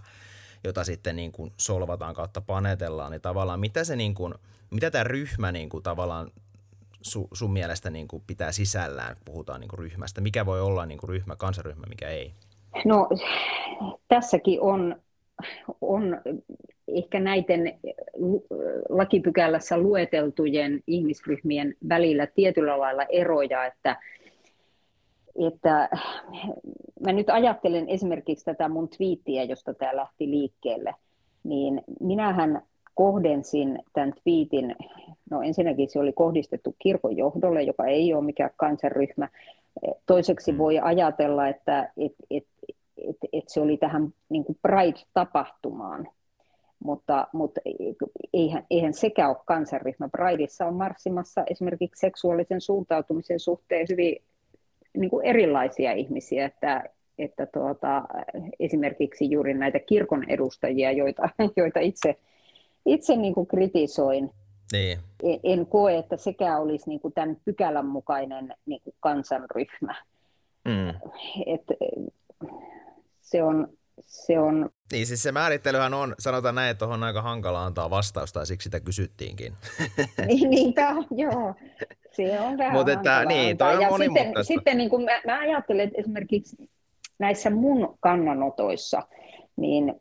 [0.65, 4.35] jota sitten niin kuin solvataan kautta panetellaan, niin tavallaan mitä se niin kuin,
[4.71, 6.31] mitä tämä ryhmä niin kuin tavallaan
[7.03, 10.21] su, sun mielestä niin kuin pitää sisällään, kun puhutaan niin kuin ryhmästä?
[10.21, 12.33] Mikä voi olla niin kuin ryhmä, kansaryhmä, mikä ei?
[12.85, 13.09] No
[14.09, 14.97] tässäkin on,
[15.81, 16.21] on
[16.89, 17.79] ehkä näiden
[18.89, 23.97] lakipykälässä lueteltujen ihmisryhmien välillä tietyllä lailla eroja, että,
[25.47, 25.89] että
[27.07, 30.95] mä nyt ajattelen esimerkiksi tätä mun twiittiä, josta tämä lähti liikkeelle,
[31.45, 32.63] niin minähän
[32.99, 34.77] kohdensin tämän twiitin,
[35.31, 39.29] no ensinnäkin se oli kohdistettu kirkon johdolle, joka ei ole mikään kansanryhmä.
[40.07, 40.59] Toiseksi mm.
[40.59, 42.45] voi ajatella, että et, et,
[43.09, 46.09] et, et se oli tähän niin kuin Pride-tapahtumaan,
[46.85, 47.61] mutta, mutta
[48.33, 50.09] eihän, eihän sekä ole kansanryhmä.
[50.09, 54.17] Prideissa on marssimassa esimerkiksi seksuaalisen suuntautumisen suhteen hyvin
[54.97, 56.85] niin kuin erilaisia ihmisiä, että,
[57.19, 58.03] että tuota,
[58.61, 62.17] esimerkiksi juuri näitä kirkon edustajia, joita, joita itse
[62.89, 64.31] itse niin kuin kritisoin.
[64.73, 64.99] Niin.
[65.23, 69.95] En, en koe, että sekä olisi niin kuin tämän pykälän mukainen niin kuin kansanryhmä.
[70.65, 70.89] Mm.
[71.47, 71.63] Et,
[73.21, 73.69] se on,
[74.01, 74.71] se on...
[74.93, 78.65] Niin, siis se määrittelyhän on, sanotaan näin, että on aika hankala antaa vastausta, ja siksi
[78.65, 79.53] sitä kysyttiinkin.
[80.27, 81.55] niin, niinpä, joo.
[82.13, 85.41] Se on vähän Mutta että, niin, toi on ja sitten, sitten niin kuin mä, mä
[85.41, 86.57] ajattelen, että esimerkiksi
[87.19, 89.03] näissä mun kannanotoissa,
[89.57, 89.95] niin,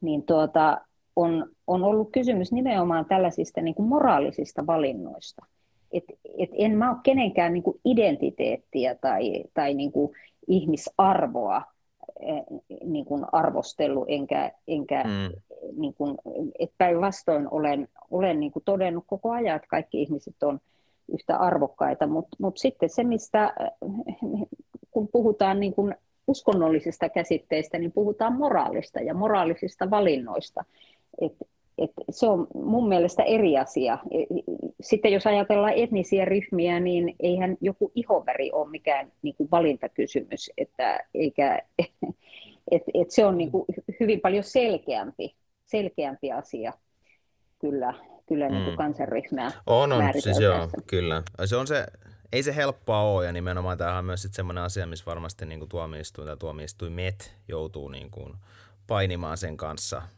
[0.00, 0.80] niin tuota,
[1.16, 5.46] on, on ollut kysymys nimenomaan tällaisista niin kuin moraalisista valinnoista.
[5.92, 6.04] Et,
[6.38, 10.16] et en mä ole kenenkään niin kuin identiteettiä tai, tai niin kuin
[10.48, 11.62] ihmisarvoa
[12.20, 12.42] eh,
[12.84, 15.56] niin kuin arvostellut, enkä, enkä mm.
[15.76, 16.18] niin kuin,
[16.58, 20.60] että päinvastoin olen, olen niin kuin todennut koko ajan, että kaikki ihmiset on
[21.12, 23.54] yhtä arvokkaita, mutta mut sitten se, mistä
[24.90, 25.94] kun puhutaan niin kuin
[26.26, 30.64] uskonnollisista käsitteistä, niin puhutaan moraalista ja moraalisista valinnoista.
[31.20, 31.32] Et,
[31.78, 33.98] et se on mun mielestä eri asia.
[34.10, 34.42] E,
[34.80, 41.00] sitten jos ajatellaan etnisiä ryhmiä, niin eihän joku ihoväri ole mikään niin kuin valintakysymys, että
[41.14, 41.62] eikä,
[42.72, 43.64] et, et se on niin kuin
[44.00, 46.72] hyvin paljon selkeämpi, selkeämpi asia
[47.58, 47.94] kyllä,
[48.26, 48.54] kyllä mm.
[48.54, 51.22] niin kuin kansanryhmää On, on, siis joo, kyllä.
[51.44, 51.86] Se on se,
[52.32, 55.68] ei se helppoa ole ja nimenomaan tämä on myös semmoinen asia, missä varmasti niin kuin
[55.68, 58.34] tuomioistuin tai tuomioistuimet joutuu niin kuin
[58.86, 60.02] painimaan sen kanssa–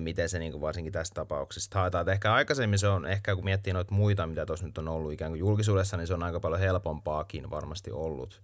[0.00, 2.08] miten se niin kuin varsinkin tässä tapauksessa haetaan.
[2.08, 5.30] ehkä aikaisemmin se on, ehkä kun miettii noita muita, mitä tuossa nyt on ollut ikään
[5.30, 8.42] kuin julkisuudessa, niin se on aika paljon helpompaakin varmasti ollut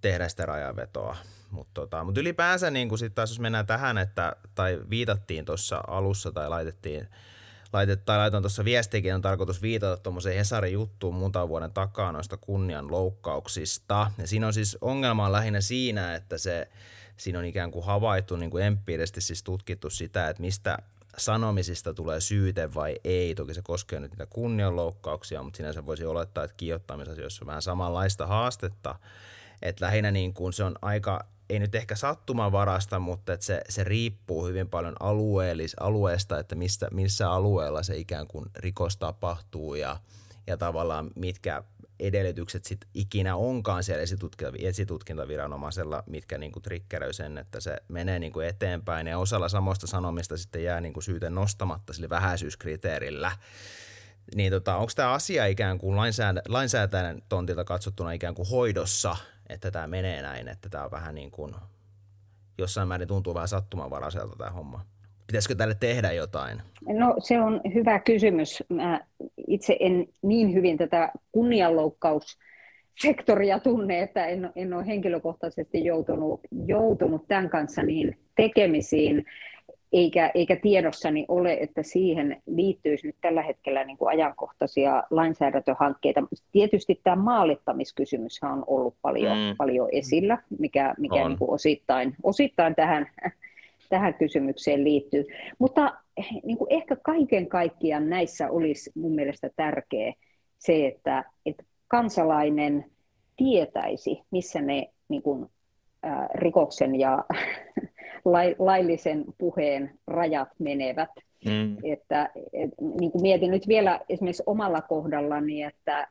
[0.00, 1.16] tehdä sitä rajavetoa.
[1.50, 5.82] Mutta tota, mut ylipäänsä niin kun sit taas jos mennään tähän, että, tai viitattiin tuossa
[5.86, 7.08] alussa tai laitettiin,
[7.72, 12.36] laitet, tai laitoin tuossa viestiäkin, on tarkoitus viitata tuommoiseen Hesarin juttuun muutaman vuoden takaa noista
[12.36, 14.10] kunnianloukkauksista.
[14.18, 16.68] Ja siinä on siis ongelma on lähinnä siinä, että se
[17.16, 20.78] siinä on ikään kuin havaittu niin kuin empiirisesti siis tutkittu sitä, että mistä
[21.16, 23.34] sanomisista tulee syyte vai ei.
[23.34, 28.26] Toki se koskee nyt niitä kunnianloukkauksia, mutta sinänsä voisi olettaa, että kiihottamisasioissa on vähän samanlaista
[28.26, 28.98] haastetta.
[29.62, 33.84] Että lähinnä niin kuin se on aika, ei nyt ehkä sattumanvarasta, mutta että se, se
[33.84, 39.96] riippuu hyvin paljon alueellis, alueesta, että missä, missä alueella se ikään kuin rikos tapahtuu ja,
[40.46, 41.62] ja tavallaan mitkä
[42.00, 44.02] edellytykset sit ikinä onkaan siellä
[44.58, 49.06] esitutkintaviranomaisella, mitkä niinku triggeröi sen, että se menee niinku eteenpäin.
[49.06, 53.32] Ja osalla samoista sanomista sitten jää niinku syyte nostamatta sille vähäisyyskriteerillä.
[54.34, 55.96] Niin tota, onko tämä asia ikään kuin
[56.48, 59.16] lainsäätäjän tontilta katsottuna ikään kuin hoidossa,
[59.48, 61.54] että tämä menee näin, että tämä on vähän niin kuin,
[62.58, 64.93] jossain määrin tuntuu vähän sattumanvaraiselta tämä homma?
[65.26, 66.62] Pitäisikö tälle tehdä jotain?
[66.86, 68.64] No se on hyvä kysymys.
[68.68, 69.00] Mä
[69.48, 77.50] itse en niin hyvin tätä kunnianloukkaussektoria tunne, että en, en ole henkilökohtaisesti joutunut, joutunut tämän
[77.50, 79.24] kanssa niin tekemisiin,
[79.92, 86.22] eikä, eikä tiedossani ole, että siihen liittyisi nyt tällä hetkellä niin kuin ajankohtaisia lainsäädäntöhankkeita.
[86.52, 89.56] Tietysti tämä maalittamiskysymys on ollut paljon, mm.
[89.56, 93.06] paljon esillä, mikä, mikä niin kuin osittain, osittain tähän
[93.88, 95.24] tähän kysymykseen liittyy.
[95.58, 95.94] Mutta
[96.42, 100.12] niin kuin ehkä kaiken kaikkiaan näissä olisi mun mielestä tärkeä
[100.58, 102.84] se, että, että kansalainen
[103.36, 105.46] tietäisi, missä ne niin kuin,
[106.02, 107.24] ää, rikoksen ja
[108.58, 111.10] laillisen puheen rajat menevät.
[111.44, 111.76] Mm.
[111.84, 116.08] Että, et, niin kuin mietin nyt vielä esimerkiksi omalla kohdallani, että,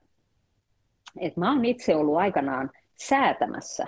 [1.19, 2.71] että mä oon itse ollut aikanaan–
[3.07, 3.85] säätämässä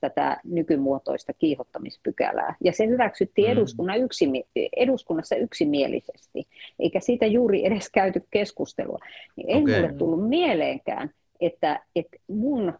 [0.00, 2.54] tätä nykymuotoista kiihottamispykälää.
[2.64, 3.52] Ja se hyväksyttiin mm.
[3.52, 6.44] eduskunnan yksimi- eduskunnassa yksimielisesti,
[6.78, 8.98] eikä siitä juuri edes käyty keskustelua.
[9.36, 9.80] Niin ei okay.
[9.80, 12.72] mulle tullut mieleenkään, että, että mun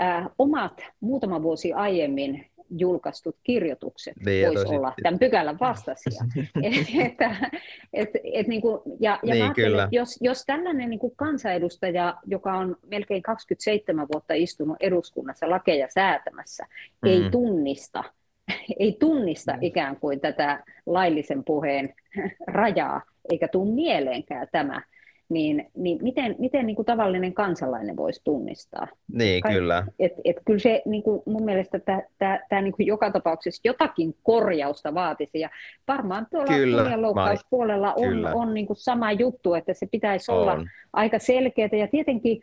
[0.00, 2.46] äh, omat muutama vuosi aiemmin
[2.78, 6.24] julkaistut kirjoitukset niin, voisi olla tämän pykälän vastaisia.
[7.06, 7.36] että,
[7.92, 9.84] et, et niin kuin, ja ja niin, kyllä.
[9.84, 15.86] että jos, jos tällainen niin kuin kansanedustaja, joka on melkein 27 vuotta istunut eduskunnassa lakeja
[15.94, 16.66] säätämässä,
[17.02, 17.08] mm.
[17.08, 18.04] ei tunnista,
[18.78, 19.58] ei tunnista mm.
[19.62, 21.94] ikään kuin tätä laillisen puheen
[22.46, 24.82] rajaa, eikä tule mieleenkään tämä,
[25.32, 28.88] niin, niin miten, miten niin kuin tavallinen kansalainen voisi tunnistaa?
[29.12, 29.86] Niin, Kaik, kyllä.
[29.98, 31.80] Et, et kyllä se niin kuin mun mielestä
[32.18, 35.50] tämä niin kuin joka tapauksessa jotakin korjausta vaatisi, ja
[35.88, 40.38] varmaan tuolla loukkauspuolella on, on niin kuin sama juttu, että se pitäisi on.
[40.38, 42.42] olla aika selkeää, ja tietenkin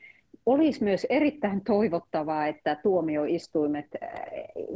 [0.49, 4.09] olisi myös erittäin toivottavaa, että tuomioistuimet, äh,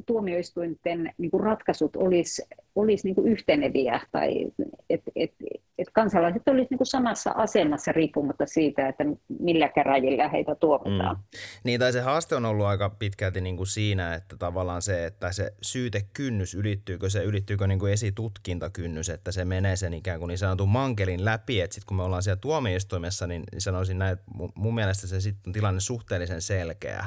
[0.06, 2.44] tuomioistuinten niin kuin ratkaisut olisi,
[2.76, 4.46] olisi niin kuin yhteneviä tai
[4.90, 5.32] että et,
[5.78, 9.04] et kansalaiset olisivat niin samassa asemassa riippumatta siitä, että
[9.40, 11.16] millä käräjillä heitä tuomitaan.
[11.16, 11.22] Mm.
[11.64, 15.32] Niin, tai se haaste on ollut aika pitkälti niin kuin siinä, että tavallaan se, että
[15.32, 20.38] se syytekynnys ylittyykö se, ylittyykö niin kuin esitutkintakynnys, että se menee sen ikään kuin niin
[20.38, 24.76] sanotun mankelin läpi, että sitten kun me ollaan siellä tuomioistuimessa, niin sanoisin näin, että mun
[24.76, 27.06] mielestä se sitten tilanne suhteellisen selkeä.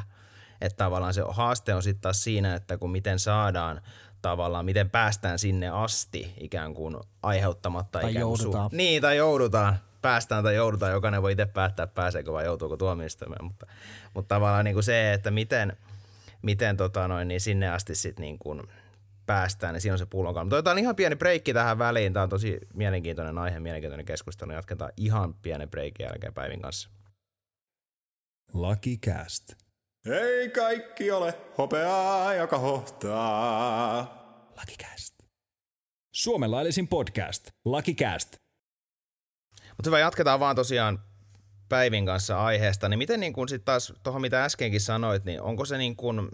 [0.60, 3.80] Että tavallaan se haaste on sitten taas siinä, että kun miten saadaan
[4.22, 8.70] tavallaan, miten päästään sinne asti ikään kuin aiheuttamatta tai ikään kuin joudutaan.
[8.70, 9.78] Su- niin, tai joudutaan.
[10.02, 13.44] Päästään tai joudutaan, jokainen voi itse päättää, pääseekö vai joutuuko tuomioistuimeen.
[13.44, 13.66] Mutta,
[14.14, 15.76] mutta tavallaan niin kuin se, että miten,
[16.42, 18.62] miten tota noin, niin sinne asti sitten niin kuin
[19.26, 20.44] päästään, niin siinä on se pullonkaula.
[20.44, 22.12] Mutta otetaan ihan pieni breikki tähän väliin.
[22.12, 24.52] Tämä on tosi mielenkiintoinen aihe, mielenkiintoinen keskustelu.
[24.52, 26.90] Jatketaan ihan pienen breikin jälkeen Päivin kanssa.
[28.56, 29.52] Lucky Cast.
[30.06, 34.00] Ei kaikki ole hopeaa, joka hohtaa.
[34.48, 35.14] Lucky Cast.
[36.14, 37.50] Suomen laillisin podcast.
[37.64, 38.36] Lucky Cast.
[39.60, 41.02] Mutta hyvä, jatketaan vaan tosiaan
[41.68, 42.88] Päivin kanssa aiheesta.
[42.88, 46.28] Niin miten niin kun sit taas tuohon, mitä äskenkin sanoit, niin onko se niin kun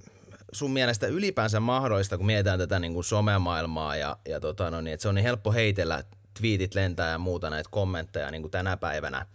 [0.53, 4.95] sun mielestä ylipäänsä mahdollista, kun mietitään tätä niin kuin somemaailmaa ja, ja tota, no niin,
[4.95, 6.05] että se on niin helppo heitellä,
[6.41, 9.27] twiitit lentää ja muuta näitä kommentteja niin kuin tänä päivänä,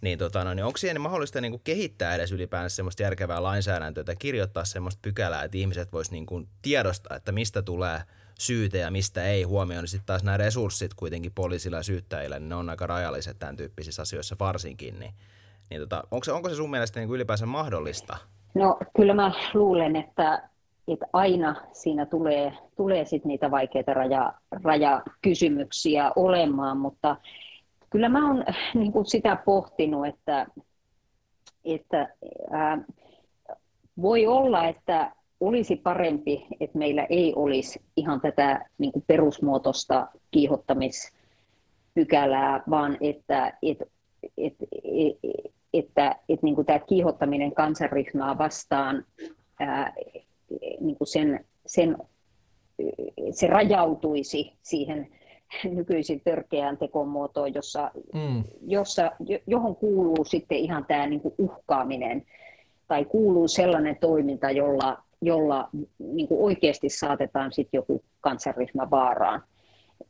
[0.00, 4.04] niin, tota, no, niin onko siihen mahdollista niin kuin kehittää edes ylipäänsä semmoista järkevää lainsäädäntöä
[4.04, 8.00] tai kirjoittaa semmoista pykälää, että ihmiset vois niin kuin tiedostaa, että mistä tulee
[8.38, 12.48] syytä ja mistä ei huomioon, niin sitten taas nämä resurssit kuitenkin poliisilla ja syyttäjillä, niin
[12.48, 15.14] ne on aika rajalliset tämän tyyppisissä asioissa varsinkin, niin,
[15.70, 18.16] niin tota, onko, se, onko se sun mielestä niin kuin ylipäänsä mahdollista?
[18.54, 20.48] No kyllä mä luulen, että,
[20.88, 24.32] että aina siinä tulee, tulee sit niitä vaikeita raja,
[24.64, 27.16] rajakysymyksiä olemaan, mutta
[27.90, 28.44] kyllä mä oon
[28.74, 30.46] niin kuin sitä pohtinut, että,
[31.64, 32.14] että
[32.50, 32.78] ää,
[34.02, 42.62] voi olla, että olisi parempi, että meillä ei olisi ihan tätä niin kuin perusmuotoista kiihottamispykälää,
[42.70, 43.84] vaan että, että,
[44.38, 45.28] että, että,
[45.74, 49.04] että, että niin kuin tämä kiihottaminen kansanryhmää vastaan,
[49.60, 49.94] ää,
[50.80, 51.96] niin kuin sen, sen,
[53.30, 55.08] se rajautuisi siihen
[55.76, 58.44] nykyisin törkeään tekomuotoon, jossa, mm.
[58.66, 59.12] jossa,
[59.46, 62.26] johon kuuluu sitten ihan tämä niin kuin uhkaaminen
[62.88, 69.42] tai kuuluu sellainen toiminta, jolla, jolla niin kuin oikeasti saatetaan sitten joku kansanryhmä vaaraan.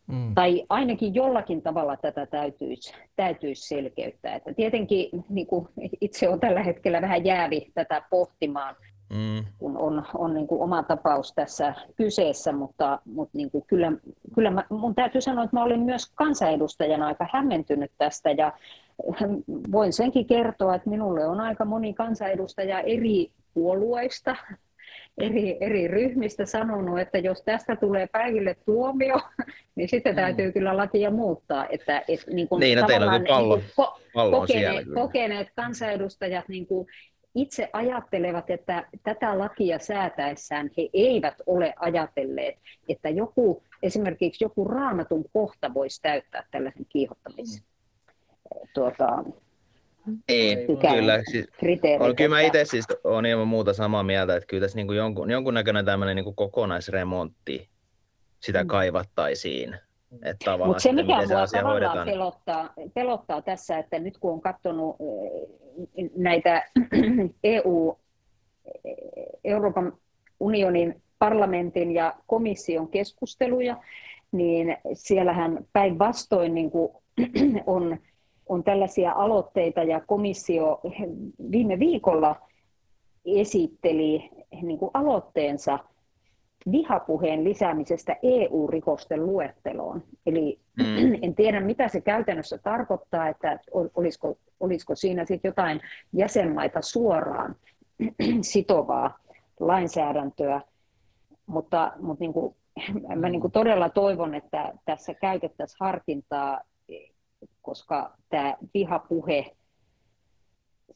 [0.06, 0.34] Mm.
[0.34, 4.34] Tai ainakin jollakin tavalla tätä täytyisi, täytyisi selkeyttää.
[4.34, 5.68] Että tietenkin niin kuin
[6.00, 8.76] itse olen tällä hetkellä vähän jäävi tätä pohtimaan,
[9.10, 9.44] mm.
[9.58, 13.92] kun on, on niin kuin oma tapaus tässä kyseessä, mutta, mutta niin kuin kyllä,
[14.34, 18.52] kyllä mä, mun täytyy sanoa, että mä olin myös kansanedustajana aika hämmentynyt tästä ja
[19.72, 24.36] voin senkin kertoa, että minulle on aika moni kansanedustaja eri puolueista,
[25.18, 29.20] eri, eri ryhmistä sanonut, että jos tästä tulee päiville tuomio,
[29.76, 30.16] niin sitten mm.
[30.16, 31.66] täytyy kyllä lakia muuttaa.
[31.70, 36.48] Että, et, niin kuin niin, no teillä on pallo, niin kuin, pallo kokeneet, kokeneet kansanedustajat
[36.48, 36.86] niin kuin
[37.36, 42.54] itse ajattelevat, että tätä lakia säätäessään he eivät ole ajatelleet,
[42.88, 47.62] että joku, esimerkiksi joku raamatun kohta voisi täyttää tällaisen kiihottamisen.
[47.62, 48.68] Mm.
[48.74, 49.24] Tuota,
[50.28, 51.22] ei, kyllä.
[51.30, 51.46] Siis,
[52.00, 54.96] on, kyllä mä itse siis olen ilman muuta samaa mieltä, että kyllä tässä niin kuin
[54.96, 57.68] jonkun, jonkunnäköinen tämmöinen niin kuin kokonaisremontti
[58.40, 58.68] sitä mm.
[58.68, 59.76] kaivattaisiin.
[60.66, 64.96] Mutta se, mikä se tavallaan pelottaa, pelottaa tässä, että nyt kun on katsonut
[66.16, 66.62] näitä
[67.44, 67.98] EU,
[69.44, 69.92] Euroopan
[70.40, 73.76] unionin parlamentin ja komission keskusteluja,
[74.32, 76.70] niin siellähän päinvastoin niin
[77.66, 77.98] on
[78.48, 80.80] on tällaisia aloitteita ja komissio
[81.50, 82.36] viime viikolla
[83.24, 84.30] esitteli
[84.62, 85.78] niin kuin aloitteensa
[86.72, 90.02] vihapuheen lisäämisestä EU-rikosten luetteloon.
[90.26, 91.18] Eli mm.
[91.22, 95.80] en tiedä, mitä se käytännössä tarkoittaa, että olisiko, olisiko siinä sitten jotain
[96.12, 97.56] jäsenmaita suoraan
[98.40, 99.18] sitovaa
[99.60, 100.60] lainsäädäntöä,
[101.46, 102.56] mutta, mutta niin kuin,
[103.20, 106.60] mä niin kuin todella toivon, että tässä käytettäisiin harkintaa
[107.66, 109.56] koska tämä vihapuhe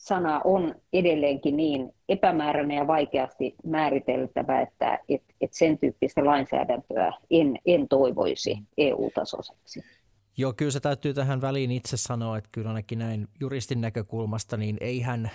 [0.00, 7.58] sana on edelleenkin niin epämääräinen ja vaikeasti määriteltävä, että et, et sen tyyppistä lainsäädäntöä en,
[7.66, 9.84] en toivoisi EU-tasoiseksi.
[10.36, 14.76] Joo, kyllä se täytyy tähän väliin itse sanoa, että kyllä ainakin näin juristin näkökulmasta, niin
[14.80, 15.30] eihän,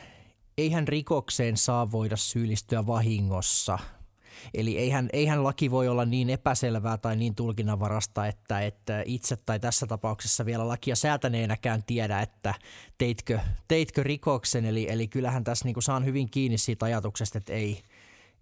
[0.58, 3.80] eihän rikokseen saa voida syyllistyä vahingossa–
[4.54, 9.60] Eli eihän, eihän laki voi olla niin epäselvää tai niin tulkinnanvarasta, että, että itse tai
[9.60, 12.54] tässä tapauksessa vielä lakia säätäneenäkään tiedä, että
[12.98, 14.66] teitkö, teitkö rikoksen.
[14.66, 17.82] Eli, eli kyllähän tässä niin saan hyvin kiinni siitä ajatuksesta, että ei,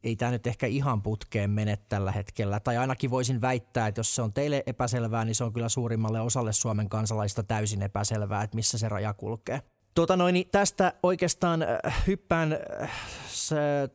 [0.03, 2.59] ei tämä nyt ehkä ihan putkeen mene tällä hetkellä.
[2.59, 6.21] Tai ainakin voisin väittää, että jos se on teille epäselvää, niin se on kyllä suurimmalle
[6.21, 9.61] osalle Suomen kansalaista täysin epäselvää, että missä se raja kulkee.
[9.95, 12.91] Tuota noin, niin tästä oikeastaan äh, hyppään, äh,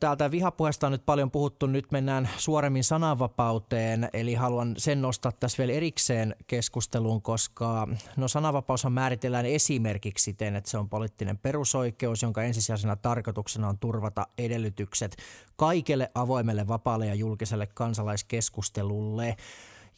[0.01, 5.59] täältä vihapuheesta on nyt paljon puhuttu, nyt mennään suoremmin sananvapauteen, eli haluan sen nostaa tässä
[5.59, 12.43] vielä erikseen keskusteluun, koska no sananvapaushan määritellään esimerkiksi siten, että se on poliittinen perusoikeus, jonka
[12.43, 15.17] ensisijaisena tarkoituksena on turvata edellytykset
[15.57, 19.37] kaikelle avoimelle, vapaalle ja julkiselle kansalaiskeskustelulle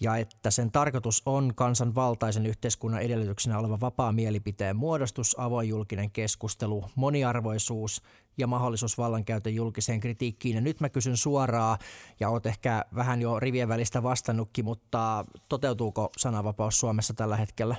[0.00, 6.84] ja että sen tarkoitus on kansanvaltaisen yhteiskunnan edellytyksenä oleva vapaa mielipiteen muodostus, avoin julkinen keskustelu,
[6.96, 8.02] moniarvoisuus
[8.38, 10.54] ja mahdollisuus vallankäytön julkiseen kritiikkiin.
[10.54, 11.78] Ja nyt mä kysyn suoraan,
[12.20, 17.76] ja oot ehkä vähän jo rivien välistä vastannutkin, mutta toteutuuko sananvapaus Suomessa tällä hetkellä?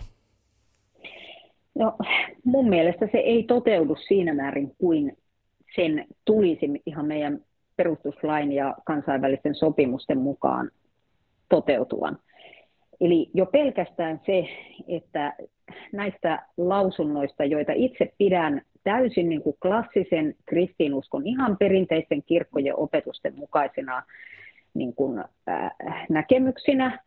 [1.76, 1.98] No,
[2.46, 5.18] mun mielestä se ei toteudu siinä määrin kuin
[5.76, 7.40] sen tulisi ihan meidän
[7.76, 10.72] perustuslain ja kansainvälisten sopimusten mukaan
[11.52, 12.18] toteutuvan.
[13.02, 14.46] Eli jo pelkästään se,
[14.88, 15.34] että
[15.94, 24.04] näistä lausunnoista, joita itse pidän täysin niin kuin klassisen kristinuskon, ihan perinteisten kirkkojen opetusten mukaisena
[24.74, 25.72] niin kuin, äh,
[26.10, 27.00] näkemyksinä,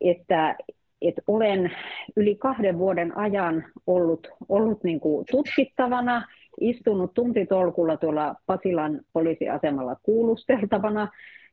[0.00, 0.56] että,
[1.02, 1.72] että olen
[2.16, 6.26] yli kahden vuoden ajan ollut, ollut niin kuin tutkittavana,
[6.60, 11.08] istunut tuntitolkulla tuolla Pasilan poliisiasemalla kuulusteltavana,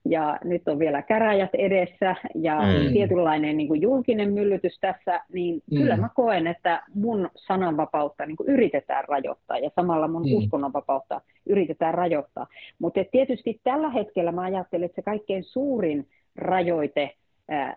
[0.06, 2.94] ja nyt on vielä käräjät edessä ja mm.
[2.94, 5.78] tietynlainen niin kuin julkinen myllytys tässä, niin mm.
[5.78, 10.34] kyllä mä koen, että mun sananvapautta niin kuin yritetään rajoittaa ja samalla mun mm.
[10.34, 12.48] uskonnonvapautta yritetään rajoittaa.
[12.80, 17.12] Mutta tietysti tällä hetkellä mä ajattelen, että se kaikkein suurin rajoite,
[17.52, 17.76] äh,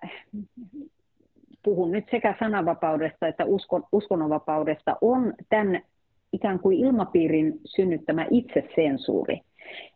[1.62, 5.82] puhun nyt sekä sananvapaudesta että uskon, uskonnonvapaudesta, on tämän
[6.32, 9.40] ikään kuin ilmapiirin synnyttämä itsesensuuri.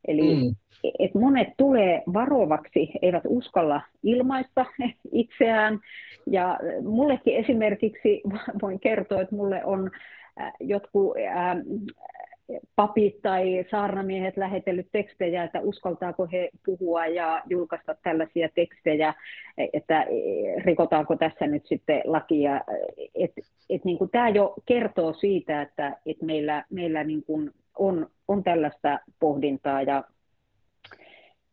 [0.09, 0.55] Eli mm.
[0.99, 4.66] et monet tulee varovaksi, eivät uskalla ilmaista
[5.12, 5.81] itseään.
[6.27, 8.22] Ja mullekin esimerkiksi
[8.62, 9.91] voin kertoa, että mulle on
[10.41, 11.57] äh, jotkut äh,
[12.77, 19.14] papit tai saarnamiehet lähetellyt tekstejä, että uskaltaako he puhua ja julkaista tällaisia tekstejä,
[19.72, 20.07] että
[20.64, 22.61] rikotaanko tässä nyt sitten lakia.
[23.14, 23.33] Et,
[23.70, 28.45] et niin kuin tämä jo kertoo siitä, että et meillä, meillä niin kuin on, on
[28.45, 30.05] tällaista pohdintaa ja,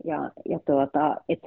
[0.05, 1.39] ja, ja tuota, et,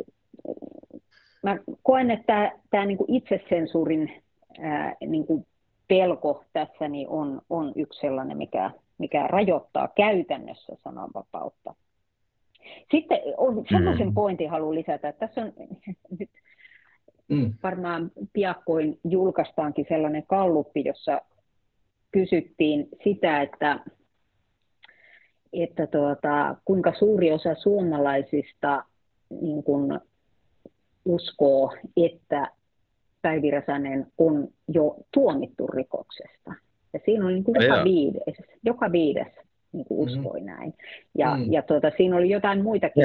[1.42, 4.22] mä koen, että tämä niin kuin itsesensuurin
[4.58, 5.46] ää, niin kuin
[5.88, 11.74] pelko tässä niin on, on yksi sellainen, mikä, mikä rajoittaa käytännössä sananvapautta.
[12.90, 14.14] Sitten on sellaisen mm.
[14.14, 15.52] pointin haluan lisätä, että tässä on
[16.18, 16.30] nyt
[17.28, 17.54] mm.
[17.62, 21.20] varmaan piakkoin julkaistaankin sellainen kalluppi, jossa
[22.12, 23.80] kysyttiin sitä, että
[25.52, 28.84] että tuota, kuinka suuri osa suomalaisista
[29.40, 30.00] niin kun
[31.04, 32.50] uskoo, että
[33.22, 36.52] Päivi Räsänen on jo tuomittu rikoksesta.
[36.92, 39.32] Ja siinä oli niin kuin joka, viides, joka viides
[39.72, 40.46] niin kuin uskoi mm.
[40.46, 40.74] näin.
[41.18, 41.52] Ja, mm.
[41.52, 43.04] ja tuota, siinä oli jotain muitakin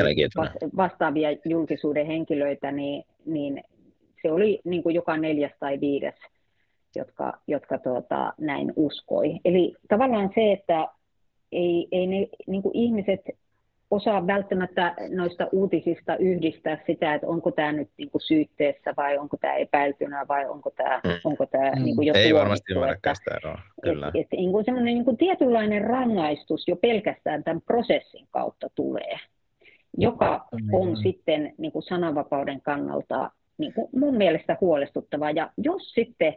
[0.78, 3.64] vastaavia julkisuuden henkilöitä, niin, niin
[4.22, 6.16] se oli niin kuin joka neljäs tai viides,
[6.96, 9.40] jotka, jotka tuota, näin uskoi.
[9.46, 10.88] Eli tavallaan se, että
[11.52, 13.22] ei, ei ne niin kuin ihmiset
[13.92, 19.38] osaa välttämättä noista uutisista yhdistää sitä, että onko tämä nyt niin kuin syytteessä vai onko
[19.38, 21.12] tämä epäiltynä vai onko tämä, mm.
[21.24, 21.84] onko tämä mm.
[21.84, 24.08] niin kuin jo Ei varmasti ymmärräkään sitä eroa, kyllä.
[24.08, 29.20] Et, et, niin kuin semmoinen niin kuin tietynlainen rangaistus jo pelkästään tämän prosessin kautta tulee,
[29.98, 30.74] joka mm.
[30.74, 35.32] on sitten niin kuin sananvapauden kannalta niin kuin mun mielestä huolestuttavaa.
[35.32, 36.36] Ja jos sitten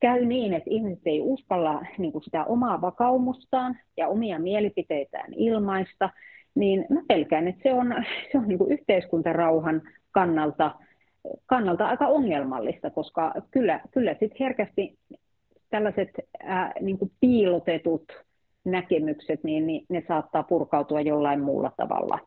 [0.00, 6.10] käy niin, että ihmiset ei uskalla niin kuin sitä omaa vakaumustaan ja omia mielipiteitään ilmaista,
[6.54, 7.94] niin mä pelkään, että se on,
[8.32, 10.74] se on niin kuin yhteiskuntarauhan kannalta,
[11.46, 14.98] kannalta aika ongelmallista, koska kyllä, kyllä sit herkästi
[15.70, 18.12] tällaiset ää, niin kuin piilotetut
[18.64, 22.18] näkemykset, niin, niin ne saattaa purkautua jollain muulla tavalla.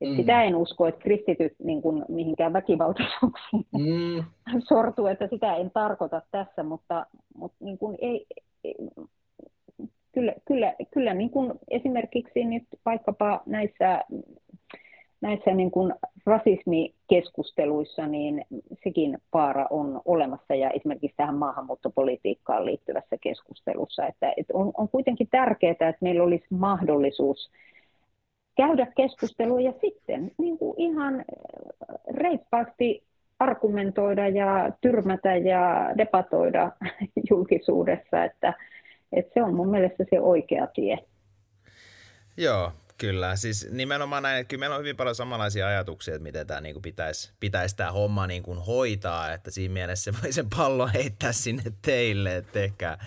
[0.00, 0.16] Et mm.
[0.16, 4.24] Sitä en usko, että kristityt niin kuin, mihinkään väkivaltaisuuksiin mm.
[4.68, 8.26] sortuu, että sitä en tarkoita tässä, mutta, mutta niin kuin ei,
[8.64, 8.74] ei,
[10.12, 14.04] kyllä, kyllä, kyllä niin kuin esimerkiksi nyt vaikkapa näissä,
[15.20, 15.94] näissä niin kuin
[16.26, 18.44] rasismikeskusteluissa, niin
[18.84, 25.28] sekin vaara on olemassa ja esimerkiksi tähän maahanmuuttopolitiikkaan liittyvässä keskustelussa, että, että on, on kuitenkin
[25.30, 27.50] tärkeää, että meillä olisi mahdollisuus
[28.58, 31.24] käydä keskustelua ja sitten niin kuin ihan äh,
[32.14, 33.02] reippaasti
[33.38, 36.72] argumentoida ja tyrmätä ja debatoida
[37.30, 38.54] julkisuudessa, että,
[39.12, 40.98] että se on mun mielestä se oikea tie.
[42.36, 46.46] Joo, Kyllä, siis nimenomaan näin, että kyllä meillä on hyvin paljon samanlaisia ajatuksia, että miten
[46.46, 50.92] tämä niin pitäisi, pitäisi tämä homma niin kuin hoitaa, että siinä mielessä voi sen pallon
[50.92, 52.98] heittää sinne teille, että tehkää,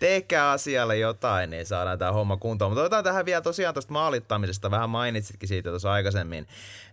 [0.00, 2.70] tehkää asialle jotain, niin saadaan tämä homma kuntoon.
[2.70, 6.46] Mutta otetaan tähän vielä tosiaan tuosta maalittamisesta, vähän mainitsitkin siitä tuossa aikaisemmin.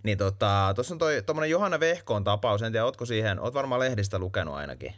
[0.04, 3.80] Niin tota, tuossa on toi tuommoinen Johanna Vehkoon tapaus, en tiedä, ootko siihen, oot varmaan
[3.80, 4.94] lehdistä lukenut ainakin.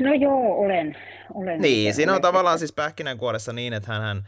[0.00, 0.96] No joo, olen.
[1.34, 4.24] olen niin, siinä on tavallaan siis pähkinänkuoressa niin, että hän, hän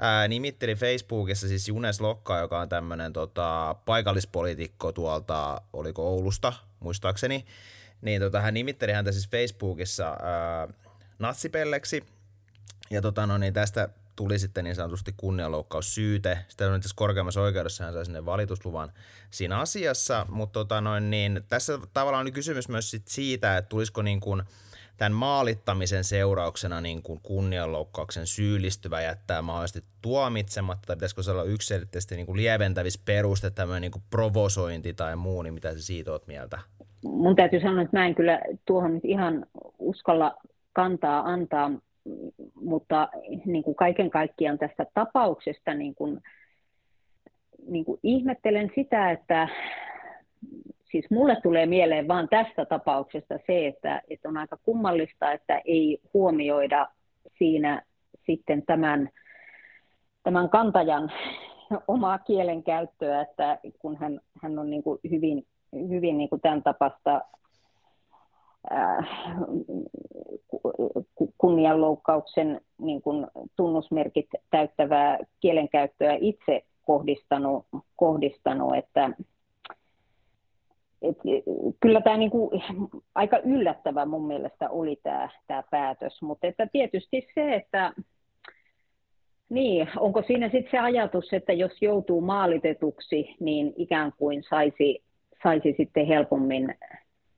[0.00, 7.44] ää, nimitteli Facebookissa siis Junes Lokka, joka on tämmöinen tota, paikallispoliitikko tuolta, oliko Oulusta, muistaakseni.
[8.00, 10.68] Niin tota, hän nimitteli häntä siis Facebookissa ää,
[11.18, 12.04] natsipelleksi,
[12.90, 16.38] ja tota, no niin, tästä tuli sitten niin sanotusti kunnianloukkaussyyte.
[16.48, 18.88] Sitten on itse korkeammassa oikeudessa hän sai sinne valitusluvan
[19.30, 24.02] siinä asiassa, mutta tota noin, niin tässä tavallaan on kysymys myös sit siitä, että tulisiko
[24.02, 24.42] niin kuin
[24.96, 32.16] tämän maalittamisen seurauksena niin kuin kunnianloukkauksen syyllistyvä jättää mahdollisesti tuomitsematta, tai pitäisikö se olla yksilöllisesti
[32.16, 36.26] niin kuin lieventävissä peruste, tämmöinen niin kuin provosointi tai muu, niin mitä sä siitä oot
[36.26, 36.58] mieltä?
[37.04, 39.46] Mun täytyy sanoa, että mä en kyllä tuohon nyt ihan
[39.78, 40.34] uskalla
[40.72, 41.70] kantaa antaa,
[42.66, 43.08] mutta
[43.44, 46.20] niin kuin kaiken kaikkiaan tästä tapauksesta niin kuin,
[47.68, 49.48] niin kuin ihmettelen sitä, että
[50.90, 55.98] siis mulle tulee mieleen vaan tästä tapauksesta se, että, että on aika kummallista, että ei
[56.14, 56.88] huomioida
[57.38, 57.82] siinä
[58.26, 59.08] sitten tämän,
[60.22, 61.12] tämän kantajan
[61.88, 65.46] omaa kielenkäyttöä, että kun hän, hän on niin kuin hyvin,
[65.88, 67.20] hyvin niin kuin tämän tapasta
[68.72, 69.08] äh,
[71.38, 79.10] kunnianloukkauksen niin kuin tunnusmerkit täyttävää kielenkäyttöä itse kohdistanut, kohdistanut että
[81.02, 81.18] et,
[81.80, 82.50] kyllä tämä niinku,
[83.14, 87.92] aika yllättävä mun mielestä oli tämä, päätös, mutta että tietysti se, että
[89.48, 95.02] niin, onko siinä sitten se ajatus, että jos joutuu maalitetuksi, niin ikään kuin saisi,
[95.42, 96.74] saisi sitten helpommin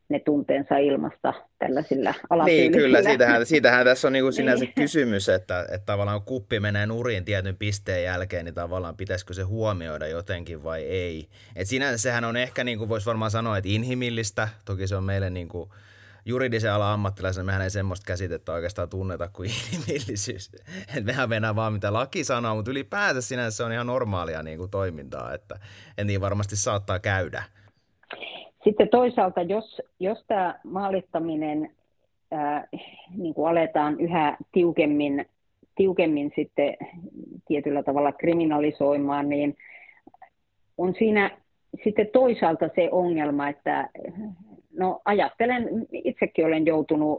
[0.09, 4.75] ne tunteensa ilmasta tällaisilla Niin, kyllä, siitähän, siitähän tässä on niinku sinänsä niin.
[4.75, 10.09] kysymys, että, että tavallaan kuppi menee nurin tietyn pisteen jälkeen, niin tavallaan pitäisikö se huomioida
[10.09, 11.29] jotenkin vai ei.
[11.57, 15.05] Et sinänsä sehän on ehkä, niin kuin voisi varmaan sanoa, että inhimillistä, toki se on
[15.05, 15.71] meille niin kuin
[16.25, 20.51] juridisen alan ammattilaisen, mehän ei semmoista käsitettä oikeastaan tunneta kuin inhimillisyys.
[20.97, 24.59] Et mehän mennään vaan mitä laki sanoo, mutta ylipäänsä sinänsä se on ihan normaalia niin
[24.59, 25.59] kuin toimintaa, että
[25.99, 27.43] en niin varmasti saattaa käydä.
[28.69, 31.71] Sitten toisaalta, jos, jos tämä maalittaminen
[32.31, 32.69] ää,
[33.17, 35.27] niin kuin aletaan yhä tiukemmin,
[35.77, 36.77] tiukemmin sitten
[37.47, 39.57] tietyllä tavalla kriminalisoimaan, niin
[40.79, 41.31] on siinä
[41.85, 43.89] sitten toisaalta se ongelma, että
[44.79, 47.19] no ajattelen, itsekin olen joutunut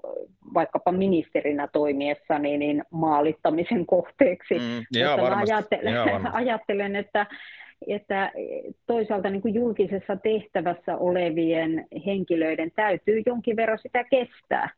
[0.54, 4.54] vaikkapa ministerinä toimiessani niin maalittamisen kohteeksi.
[4.54, 6.38] Mm, joo, varmasti, ajattelen, joo, varmasti.
[6.42, 7.26] ajattelen, että
[7.88, 8.32] että
[8.88, 14.70] toisaalta niin kuin julkisessa tehtävässä olevien henkilöiden täytyy jonkin verran sitä kestää,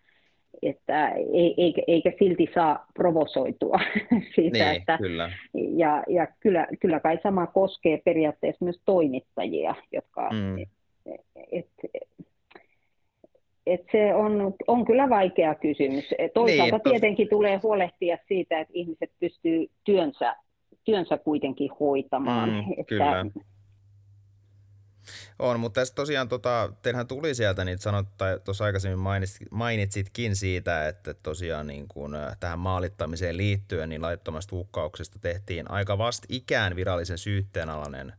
[0.62, 1.10] että
[1.58, 3.80] eikä, eikä silti saa provosoitua
[4.36, 4.66] siitä.
[4.66, 5.32] Niin, että, kyllä.
[5.54, 10.30] Ja, ja kyllä, kyllä kai sama koskee periaatteessa myös toimittajia, jotka...
[10.30, 10.66] Mm.
[11.52, 11.68] Et,
[13.66, 16.10] et se on, on kyllä vaikea kysymys.
[16.34, 20.36] Toisaalta niin, tietenkin tulee huolehtia siitä, että ihmiset pystyy työnsä
[20.84, 22.50] työnsä kuitenkin hoitamaan.
[22.50, 22.86] Mm, että...
[22.88, 23.26] Kyllä.
[25.40, 29.06] On, mutta tässä tosiaan tota, teillähän tuli sieltä, niin sanot, tai tuossa aikaisemmin
[29.52, 35.98] mainitsitkin siitä, että tosiaan niin kun, äh, tähän maalittamiseen liittyen niin laittomasta hukkauksesta tehtiin aika
[35.98, 38.14] vast ikään virallisen syytteen alainen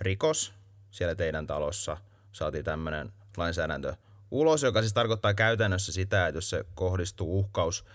[0.00, 0.54] rikos
[0.90, 1.96] siellä teidän talossa.
[2.32, 3.94] Saatiin tämmöinen lainsäädäntö
[4.30, 7.84] ulos, joka siis tarkoittaa käytännössä sitä, että jos se kohdistuu uhkaus–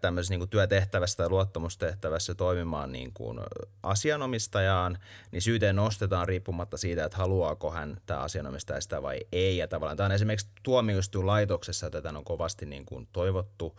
[0.00, 3.40] tämmöisessä niin kuin työtehtävässä tai luottamustehtävässä toimimaan niin kuin
[3.82, 4.98] asianomistajaan,
[5.32, 9.56] niin syyteen nostetaan riippumatta siitä, että haluaako hän tämä asianomistaja sitä vai ei.
[9.56, 13.76] Ja tavallaan tämä on esimerkiksi tuomioistuinlaitoksessa, tätä on kovasti niin kuin toivottu,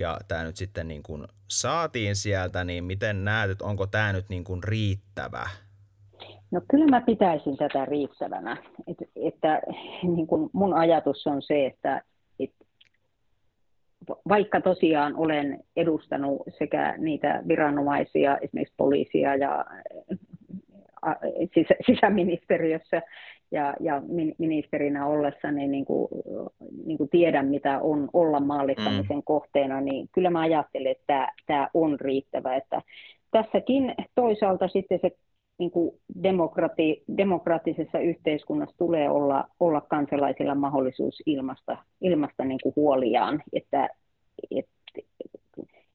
[0.00, 4.28] ja tämä nyt sitten niin kuin saatiin sieltä, niin miten näet, että onko tämä nyt
[4.28, 5.48] niin kuin riittävä?
[6.50, 8.56] No kyllä mä pitäisin tätä riittävänä.
[8.86, 9.60] Et, että
[10.02, 12.02] niin kuin mun ajatus on se, että
[14.28, 19.64] vaikka tosiaan olen edustanut sekä niitä viranomaisia, esimerkiksi poliisia ja
[21.86, 23.02] sisäministeriössä
[23.50, 24.02] ja, ja
[24.38, 26.08] ministerinä ollessani niin kuin,
[26.86, 29.22] niin kuin tiedän, mitä on olla maalittamisen mm.
[29.24, 32.56] kohteena, niin kyllä mä ajattelen, että tämä, tämä on riittävä.
[32.56, 32.82] Että
[33.30, 35.10] tässäkin toisaalta sitten se
[35.58, 43.42] niin kuin demokrati, demokraattisessa yhteiskunnassa tulee olla, olla kansalaisilla mahdollisuus ilmasta, ilmasta niin kuin huoliaan,
[43.52, 43.88] että
[44.50, 44.66] et,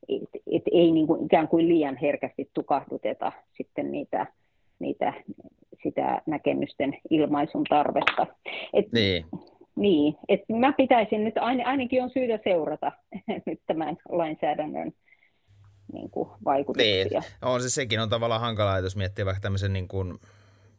[0.10, 4.26] et, et ei niin kuin ikään kuin liian herkästi tukahduteta sitten niitä,
[4.80, 5.14] niitä,
[5.84, 8.28] sitä näkemysten ilmaisun tarvetta.
[8.74, 9.26] Et, niin.
[9.76, 12.92] Niin, että mä pitäisin nyt, ainakin on syytä seurata
[13.46, 14.92] nyt tämän lainsäädännön
[15.94, 17.20] niin kuin vaikutuksia.
[17.22, 17.24] Niin.
[17.42, 20.20] On se sekin on tavallaan hankalaa, jos miettii vaikka tämmöisen, niin kuin,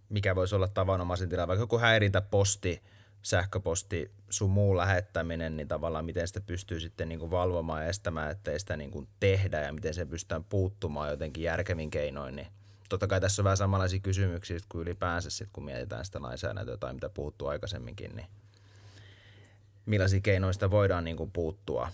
[0.09, 2.83] mikä voisi olla tavanomaisen tilanne, vaikka joku häirintäposti,
[3.23, 8.31] sähköposti, sun muu lähettäminen, niin tavallaan miten sitä pystyy sitten niin kuin valvomaan ja estämään,
[8.31, 12.47] ettei sitä niin kuin tehdä ja miten se pystytään puuttumaan jotenkin järkevin keinoin, niin
[12.89, 16.95] totta kai tässä on vähän samanlaisia kysymyksiä kuin ylipäänsä sit, kun mietitään sitä lainsäädäntöä tai
[16.95, 18.27] mitä puhuttu aikaisemminkin, niin
[19.87, 21.89] millaisia keinoja sitä voidaan niin kuin puuttua.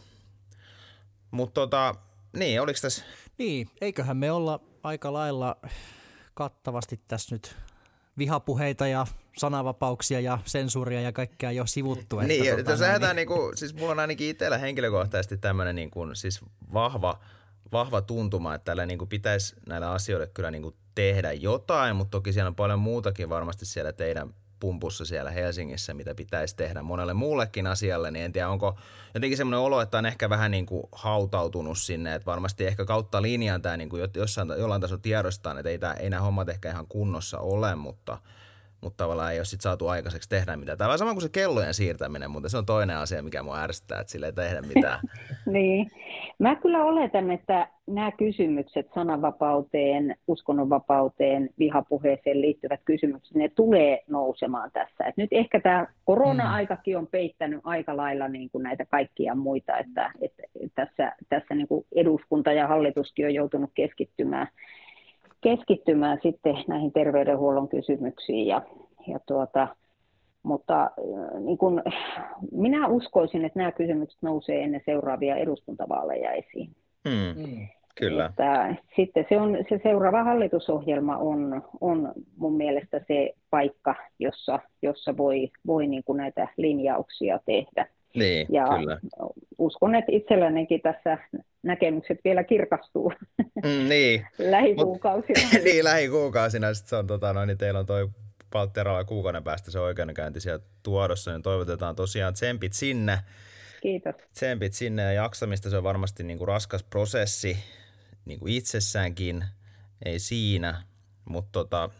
[1.31, 1.95] Mutta tota,
[2.39, 3.05] niin, oliko tässä...
[3.39, 5.57] Niin, eiköhän me olla aika lailla
[6.35, 7.57] kattavasti tässä nyt
[8.19, 9.07] vihapuheita ja
[9.39, 12.21] sananvapauksia ja sensuuria ja kaikkea jo sivuttu.
[12.21, 13.17] Että niin, tota, jos niin...
[13.17, 16.41] Niinku, siis mulla on ainakin itsellä henkilökohtaisesti tämmöinen niinku, siis
[16.73, 17.21] vahva,
[17.73, 22.49] vahva tuntuma, että tällä niinku pitäisi näillä asioilla kyllä niinku tehdä jotain, mutta toki siellä
[22.49, 28.11] on paljon muutakin varmasti siellä teidän pumpussa siellä Helsingissä, mitä pitäisi tehdä monelle muullekin asialle,
[28.11, 28.79] niin en tiedä, onko
[29.15, 33.23] jotenkin semmoinen olo, että on ehkä vähän niin kuin hautautunut sinne, että varmasti ehkä kautta
[33.23, 36.71] linjan tämä niin kuin jossain, jollain tasolla tiedostaa, että ei, tämä, ei nämä hommat ehkä
[36.71, 38.19] ihan kunnossa ole, mutta–
[38.83, 40.79] mutta tavallaan ei ole sit saatu aikaiseksi tehdä mitään.
[40.79, 44.01] Tämä on sama kuin se kellojen siirtäminen, mutta se on toinen asia, mikä mua ärsyttää,
[44.01, 45.01] että sille ei tehdä mitään.
[45.47, 45.91] niin.
[46.39, 55.05] Mä kyllä oletan, että nämä kysymykset sananvapauteen, uskonnonvapauteen, vihapuheeseen liittyvät kysymykset, ne tulee nousemaan tässä.
[55.05, 60.13] Et nyt ehkä tämä korona-aikakin on peittänyt aika lailla niin kuin näitä kaikkia muita, että,
[60.21, 60.43] että
[60.75, 64.49] tässä, tässä niin kuin eduskunta ja hallituskin on joutunut keskittymään
[65.47, 68.47] keskittymään sitten näihin terveydenhuollon kysymyksiin.
[68.47, 68.63] Ja,
[69.07, 69.69] ja tuota,
[70.43, 71.83] mutta äh, niin kun,
[72.53, 76.71] minä uskoisin, että nämä kysymykset nousee ennen seuraavia eduskuntavaaleja esiin.
[77.09, 77.43] Hmm.
[77.43, 77.67] Mm.
[77.99, 78.27] Kyllä.
[78.27, 85.17] Että sitten se, on, se seuraava hallitusohjelma on, on mun mielestä se paikka, jossa, jossa
[85.17, 87.87] voi, voi niin kuin näitä linjauksia tehdä.
[88.15, 88.99] Niin, ja kyllä.
[89.59, 91.19] uskon, että itsellänikin tässä
[91.63, 94.27] näkemykset vielä kirkastuu mm, niin.
[94.51, 95.41] lähikuukausina.
[95.53, 96.75] Mut, niin, lähikuukausina.
[96.75, 98.09] Sitten se on, tota, no, niin teillä on toi
[98.53, 103.19] Paltteralla kuukauden päästä se oikeudenkäynti siellä tuodossa, niin toivotetaan tosiaan tsempit sinne.
[103.83, 104.15] Kiitos.
[104.33, 105.71] Tsempit sinne ja jaksamista.
[105.71, 107.57] Se on varmasti niin kuin raskas prosessi
[108.25, 109.45] niin kuin itsessäänkin,
[110.05, 110.83] ei siinä.
[111.25, 111.91] Mutta tota,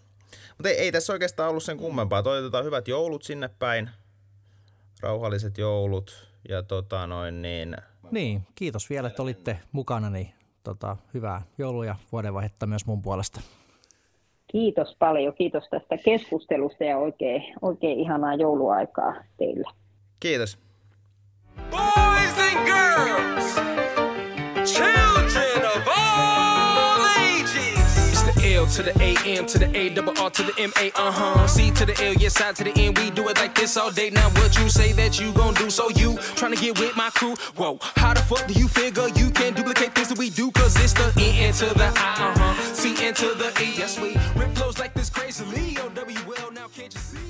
[0.59, 2.23] mut ei, ei tässä oikeastaan ollut sen kummempaa.
[2.23, 3.91] Toivotetaan hyvät joulut sinne päin
[5.03, 7.77] rauhalliset joulut ja tota noin niin...
[8.11, 10.29] Niin, kiitos vielä, että olitte mukana, niin
[10.63, 13.41] tota, hyvää joulua ja vuodenvaihetta myös mun puolesta.
[14.47, 19.69] Kiitos paljon, kiitos tästä keskustelusta ja oikein, oikein ihanaa jouluaikaa teille.
[20.21, 20.59] Kiitos.
[21.71, 22.86] Boys and girls,
[28.75, 31.47] To the A, M to the A, double R to the M, A, uh huh.
[31.47, 32.93] C to the L, yes, I to the N.
[32.95, 34.11] We do it like this all day.
[34.11, 35.71] Now, what you say that you gon' do?
[35.71, 37.37] So, you trying to get with my crew?
[37.57, 40.51] Whoa, how the fuck do you figure you can duplicate things that we do?
[40.51, 42.75] Cause it's the N to the I, uh huh.
[42.75, 45.79] C to the E, yes, we rip flows like this crazily.
[45.81, 47.27] O W L, now can't you see?